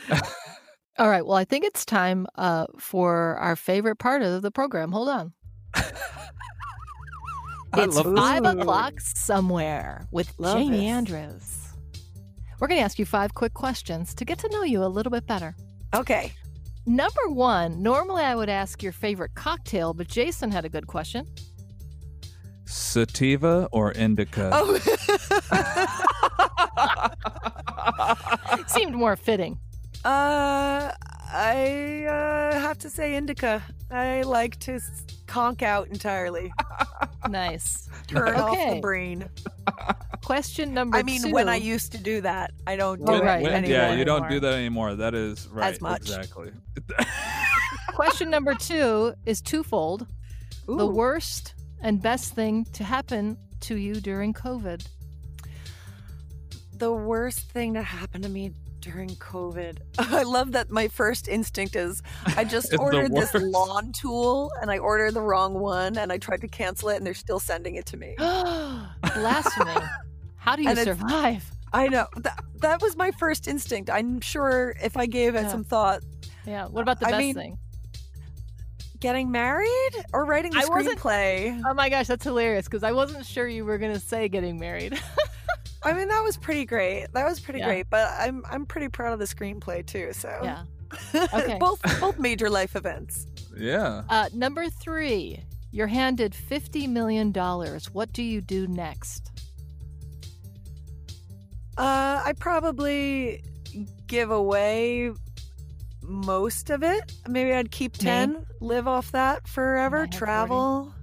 All 0.98 1.10
right. 1.10 1.26
Well, 1.26 1.38
I 1.38 1.46
think 1.46 1.64
it's 1.64 1.86
time 1.86 2.28
uh, 2.36 2.66
for 2.78 3.38
our 3.38 3.56
favorite 3.56 3.98
part 4.00 4.22
of 4.22 4.42
the 4.42 4.52
program. 4.52 4.92
Hold 4.92 5.08
on. 5.10 5.34
I 7.74 7.84
it's 7.84 7.96
love 7.96 8.16
five 8.16 8.44
Ooh. 8.44 8.60
o'clock 8.60 9.00
somewhere 9.00 10.08
with 10.12 10.34
Love 10.38 10.58
Jaime 10.58 10.72
this. 10.72 10.82
Andrews. 10.82 11.68
We're 12.60 12.68
going 12.68 12.80
to 12.80 12.84
ask 12.84 13.00
you 13.00 13.06
five 13.06 13.34
quick 13.34 13.54
questions 13.54 14.14
to 14.16 14.26
get 14.26 14.40
to 14.40 14.50
know 14.50 14.64
you 14.64 14.84
a 14.84 14.88
little 14.88 15.12
bit 15.12 15.26
better. 15.28 15.56
Okay. 15.96 16.34
Number 16.86 17.30
one, 17.30 17.82
normally 17.82 18.24
I 18.24 18.36
would 18.36 18.50
ask 18.50 18.82
your 18.82 18.92
favorite 18.92 19.34
cocktail, 19.36 19.94
but 19.94 20.08
Jason 20.08 20.52
had 20.52 20.66
a 20.66 20.70
good 20.70 20.88
question. 20.88 21.26
Sativa 22.66 23.68
or 23.72 23.92
indica? 23.94 24.50
Oh. 24.54 24.78
Seemed 28.68 28.96
more 28.96 29.16
fitting. 29.16 29.60
Uh, 30.04 30.92
I 31.32 32.06
uh, 32.08 32.60
have 32.60 32.78
to 32.80 32.90
say 32.90 33.16
indica. 33.16 33.64
I 33.92 34.24
like 34.24 34.60
to 34.62 34.74
s- 34.74 35.04
conk 35.30 35.62
out 35.64 35.88
entirely, 35.88 36.52
Nice. 37.30 37.88
turn 38.08 38.36
off 38.36 38.58
the 38.76 38.80
brain. 38.82 39.30
Question 40.24 40.74
number 40.74 40.98
I 40.98 41.04
mean, 41.04 41.22
two. 41.24 41.32
when 41.32 41.48
I 41.48 41.56
used 41.56 41.92
to 41.94 41.98
do 41.98 42.22
that, 42.22 42.52
I 42.68 42.76
don't 42.76 43.04
do 43.06 43.14
it 43.14 43.24
right. 43.24 43.42
When- 43.42 43.54
anymore. 43.54 43.78
yeah, 43.78 43.94
you 43.96 44.06
don't 44.06 44.18
anymore. 44.24 44.30
do 44.30 44.40
that 44.42 44.54
anymore. 44.56 44.96
That 44.96 45.16
is 45.16 45.48
right. 45.48 45.74
As 45.74 45.82
much. 45.82 46.02
Exactly. 46.02 46.52
Question 47.96 48.30
number 48.30 48.54
two 48.56 49.14
is 49.26 49.42
twofold. 49.42 50.08
The 50.68 50.86
worst 50.86 51.54
and 51.82 52.02
best 52.02 52.34
thing 52.36 52.66
to 52.74 52.84
happen 52.84 53.38
to 53.62 53.76
you 53.78 53.96
during 53.96 54.34
COVID. 54.34 54.86
the 56.74 56.92
worst 56.94 57.40
thing 57.52 57.74
that 57.74 57.84
happened 57.84 58.24
to 58.24 58.30
me 58.30 58.52
during 58.82 59.10
COVID. 59.10 59.78
I 60.00 60.24
love 60.24 60.52
that 60.54 60.70
my 60.72 60.88
first 60.88 61.28
instinct 61.28 61.76
is 61.76 62.02
I 62.38 62.44
just 62.56 62.74
ordered 62.78 63.14
this 63.14 63.34
lawn 63.34 63.92
tool 63.92 64.52
and 64.62 64.72
I 64.72 64.78
ordered 64.78 65.14
the 65.14 65.22
wrong 65.22 65.54
one 65.56 65.98
and 65.98 66.12
I 66.12 66.18
tried 66.18 66.42
to 66.42 66.48
cancel 66.48 66.90
it 66.90 66.98
and 66.98 67.06
they're 67.06 67.14
still 67.14 67.40
sending 67.40 67.76
it 67.76 67.86
to 67.88 67.98
me. 67.98 68.16
Blasphemy. 68.18 69.72
How 70.38 70.56
do 70.56 70.64
you 70.64 70.70
And 70.70 70.80
survive? 70.80 71.50
I 71.74 71.88
know. 71.88 72.08
That, 72.18 72.44
that 72.62 72.82
was 72.82 72.96
my 72.96 73.12
first 73.12 73.48
instinct. 73.48 73.90
I'm 73.90 74.22
sure 74.22 74.76
if 74.82 74.98
I 74.98 75.06
gave 75.06 75.36
it 75.36 75.44
Yeah. 75.44 75.50
some 75.50 75.64
thought, 75.64 76.02
Yeah. 76.46 76.66
What 76.68 76.82
about 76.82 77.00
the 77.00 77.08
I 77.08 77.12
best 77.12 77.20
mean- 77.20 77.36
thing? 77.36 77.58
getting 79.00 79.32
married 79.32 79.92
or 80.12 80.26
writing 80.26 80.52
the 80.52 80.58
I 80.58 80.64
screenplay. 80.64 81.62
Oh 81.66 81.74
my 81.74 81.88
gosh, 81.88 82.08
that's 82.08 82.26
hilarious 82.26 82.66
because 82.66 82.84
I 82.84 82.92
wasn't 82.92 83.26
sure 83.26 83.48
you 83.48 83.64
were 83.64 83.78
going 83.78 83.94
to 83.94 84.00
say 84.00 84.28
getting 84.28 84.60
married. 84.60 85.00
I 85.84 85.94
mean, 85.94 86.08
that 86.10 86.22
was 86.24 86.36
pretty 86.38 86.66
great. 86.66 87.08
That 87.14 87.26
was 87.26 87.40
pretty 87.40 87.60
Yeah. 87.60 87.68
great. 87.68 87.90
But 87.90 88.12
I'm 88.20 88.44
I'm 88.50 88.66
pretty 88.66 88.90
proud 88.90 89.14
of 89.14 89.20
the 89.20 89.26
screenplay 89.26 89.86
too. 89.86 90.12
So 90.14 90.30
yeah. 90.44 90.64
Okay. 91.34 91.58
both 91.60 91.82
both 92.00 92.18
major 92.20 92.50
life 92.50 92.76
events. 92.76 93.26
yeah. 93.58 94.04
Uh, 94.10 94.28
number 94.34 94.70
three, 94.70 95.44
you're 95.72 95.88
handed 95.88 96.34
$50 96.34 96.90
million. 96.90 97.32
What 97.94 98.12
do 98.12 98.24
you 98.24 98.42
do 98.42 98.68
next? 98.68 99.32
Uh, 101.78 102.22
I 102.26 102.34
probably 102.40 103.42
give 104.08 104.32
away 104.32 105.12
most 106.02 106.70
of 106.72 106.84
it. 106.84 107.14
Maybe 107.28 107.54
I'd 107.54 107.72
keep 107.72 107.94
Me? 107.94 108.00
ten, 108.06 108.46
live 108.60 108.88
off 108.88 109.12
that 109.12 109.48
forever, 109.48 110.00
have 110.00 110.08
40. 110.10 110.18
travel. 110.18 110.94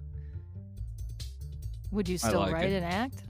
Would 1.92 2.08
you 2.08 2.18
still 2.18 2.40
like 2.40 2.52
write 2.52 2.70
it. 2.70 2.82
and 2.82 2.84
act? 2.84 3.22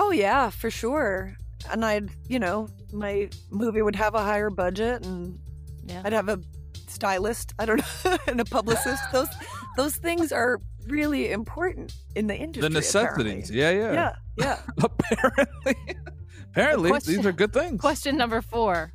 Oh 0.00 0.12
yeah, 0.12 0.48
for 0.50 0.70
sure. 0.70 1.36
And 1.72 1.84
I'd, 1.84 2.08
you 2.28 2.38
know, 2.38 2.68
my 2.92 3.28
movie 3.50 3.82
would 3.82 3.96
have 3.96 4.14
a 4.14 4.20
higher 4.22 4.48
budget, 4.48 5.04
and 5.04 5.38
Yeah. 5.84 6.02
I'd 6.04 6.12
have 6.12 6.28
a 6.28 6.40
stylist. 6.86 7.52
I 7.58 7.66
don't 7.66 7.78
know, 8.04 8.16
and 8.28 8.40
a 8.40 8.44
publicist. 8.44 9.02
those 9.12 9.28
those 9.76 9.96
things 9.96 10.30
are 10.30 10.60
really 10.86 11.32
important 11.32 11.92
in 12.14 12.28
the 12.28 12.36
industry. 12.36 12.62
The 12.62 12.70
necessities. 12.70 13.50
Yeah, 13.50 13.70
yeah. 13.72 13.92
Yeah, 13.92 14.12
yeah. 14.36 14.58
Apparently. 14.84 15.76
Apparently, 16.52 16.90
question- 16.90 17.16
these 17.16 17.26
are 17.26 17.32
good 17.32 17.52
things. 17.52 17.80
Question 17.80 18.16
number 18.16 18.40
four. 18.40 18.92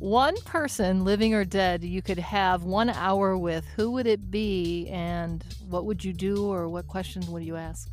One 0.00 0.36
person, 0.42 1.02
living 1.04 1.34
or 1.34 1.44
dead, 1.44 1.82
you 1.82 2.02
could 2.02 2.18
have 2.18 2.62
one 2.62 2.88
hour 2.90 3.36
with. 3.36 3.64
Who 3.74 3.90
would 3.92 4.06
it 4.06 4.30
be, 4.30 4.86
and 4.90 5.42
what 5.68 5.86
would 5.86 6.04
you 6.04 6.12
do, 6.12 6.46
or 6.46 6.68
what 6.68 6.86
questions 6.86 7.26
would 7.28 7.42
you 7.42 7.56
ask? 7.56 7.88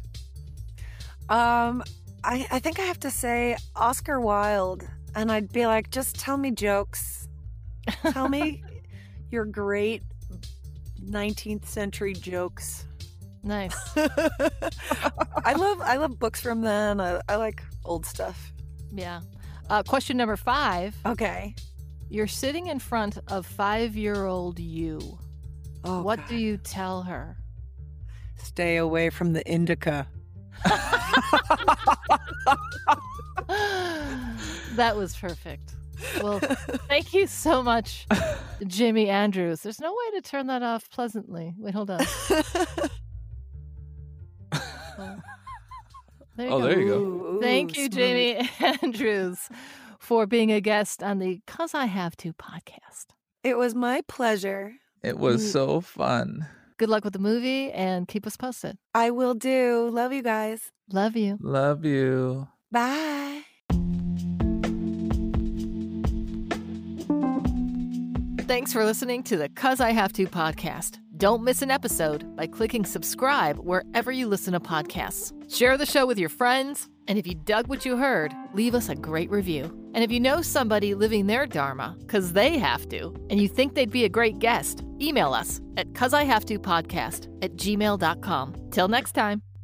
Um, 1.30 1.84
I, 2.24 2.46
I 2.52 2.60
think 2.60 2.80
I 2.80 2.84
have 2.84 3.00
to 3.02 3.12
say 3.12 3.58
Oscar 3.76 4.20
Wilde, 4.20 4.88
and 5.16 5.32
I'd 5.32 5.52
be 5.52 5.66
like, 5.66 5.90
just 5.92 6.20
tell 6.20 6.38
me 6.38 6.52
jokes. 6.52 7.28
Tell 8.12 8.30
me 8.30 8.64
your 9.32 9.46
great 9.46 10.04
19th 11.04 11.66
century 11.66 12.14
jokes. 12.14 12.86
Nice. 13.44 13.76
I 13.96 15.54
love 15.54 15.80
I 15.82 15.98
love 15.98 16.18
books 16.18 16.42
from 16.42 16.62
then. 16.62 17.00
I, 17.00 17.22
I 17.30 17.36
like 17.36 17.62
old 17.86 18.06
stuff. 18.06 18.52
Yeah. 18.92 19.22
Uh, 19.70 19.84
question 19.84 20.18
number 20.18 20.36
five. 20.36 20.96
Okay. 21.06 21.54
You're 22.10 22.28
sitting 22.28 22.68
in 22.68 22.80
front 22.80 23.20
of 23.28 23.46
five 23.46 23.96
year 23.96 24.26
old 24.26 24.60
you. 24.60 25.20
Oh, 25.84 26.02
what 26.02 26.18
God. 26.20 26.30
do 26.30 26.36
you 26.38 26.58
tell 26.58 27.04
her? 27.04 27.38
Stay 28.38 28.78
away 28.78 29.12
from 29.12 29.34
the 29.34 29.48
indica. 29.48 30.08
that 34.76 34.96
was 34.96 35.16
perfect. 35.16 35.76
Well, 36.22 36.40
thank 36.90 37.14
you 37.14 37.26
so 37.28 37.64
much, 37.64 38.06
Jimmy 38.68 39.10
Andrews. 39.10 39.62
There's 39.62 39.80
no 39.80 39.92
way 39.92 40.20
to 40.20 40.30
turn 40.30 40.48
that 40.48 40.62
off 40.62 40.90
pleasantly. 40.90 41.54
Wait, 41.58 41.74
hold 41.74 41.90
on. 41.90 42.02
Oh, 44.98 45.18
there 46.38 46.48
you 46.48 46.54
Oh, 46.54 46.60
go. 46.60 46.68
there 46.68 46.80
you 46.80 46.88
go. 46.88 46.98
Ooh, 46.98 47.40
Thank 47.42 47.78
ooh, 47.78 47.82
you, 47.82 47.92
smooth. 47.92 48.48
Jaime 48.50 48.52
Andrews, 48.84 49.50
for 50.00 50.26
being 50.26 50.52
a 50.52 50.60
guest 50.60 51.02
on 51.02 51.20
the 51.20 51.42
Cause 51.48 51.74
I 51.74 51.86
Have 51.86 52.18
to 52.18 52.34
podcast. 52.34 53.06
It 53.44 53.58
was 53.58 53.74
my 53.74 54.02
pleasure. 54.08 54.74
It 55.02 55.18
was 55.18 55.42
Mm. 55.44 55.52
so 55.52 55.82
fun. 55.82 56.48
Good 56.78 56.90
luck 56.90 57.04
with 57.04 57.14
the 57.14 57.20
movie 57.20 57.72
and 57.72 58.08
keep 58.08 58.28
us 58.28 58.36
posted. 58.38 58.78
I 58.94 59.12
will 59.12 59.34
do. 59.34 59.90
Love 59.92 60.12
you 60.12 60.22
guys. 60.22 60.72
Love 60.92 61.16
you. 61.16 61.38
Love 61.42 61.86
you. 61.86 62.48
Bye. 62.72 63.44
Thanks 68.48 68.72
for 68.72 68.86
listening 68.86 69.24
to 69.24 69.38
the 69.38 69.50
Cuz 69.50 69.80
I 69.80 69.92
Have 69.92 70.14
to 70.14 70.28
podcast. 70.28 71.00
Don't 71.18 71.44
miss 71.44 71.62
an 71.62 71.72
episode 71.72 72.36
by 72.36 72.46
clicking 72.46 72.86
subscribe 72.86 73.58
wherever 73.58 74.12
you 74.12 74.28
listen 74.28 74.54
to 74.54 74.60
podcasts. 74.60 75.32
Share 75.52 75.78
the 75.78 75.86
show 75.86 76.06
with 76.06 76.20
your 76.20 76.30
friends, 76.30 76.90
and 77.08 77.18
if 77.18 77.28
you 77.28 77.36
dug 77.36 77.68
what 77.68 77.86
you 77.86 77.98
heard, 77.98 78.34
leave 78.54 78.76
us 78.76 78.90
a 78.90 78.96
great 78.96 79.30
review. 79.30 79.64
And 79.94 80.04
if 80.04 80.12
you 80.12 80.20
know 80.20 80.42
somebody 80.42 80.94
living 80.94 81.28
their 81.28 81.46
Dharma, 81.46 81.96
because 82.00 82.34
they 82.34 82.58
have 82.58 82.88
to, 82.90 83.14
and 83.30 83.40
you 83.40 83.48
think 83.48 83.74
they'd 83.74 83.92
be 83.92 84.06
a 84.06 84.10
great 84.10 84.40
guest, 84.40 84.84
email 85.02 85.34
us 85.34 85.62
at 85.78 85.94
cuz 85.94 86.14
I 86.14 86.24
have 86.24 86.46
to 86.46 86.60
podcast 86.60 87.28
at 87.44 87.56
gmail.com. 87.56 88.56
Till 88.72 88.88
next 88.88 89.14
time. 89.14 89.55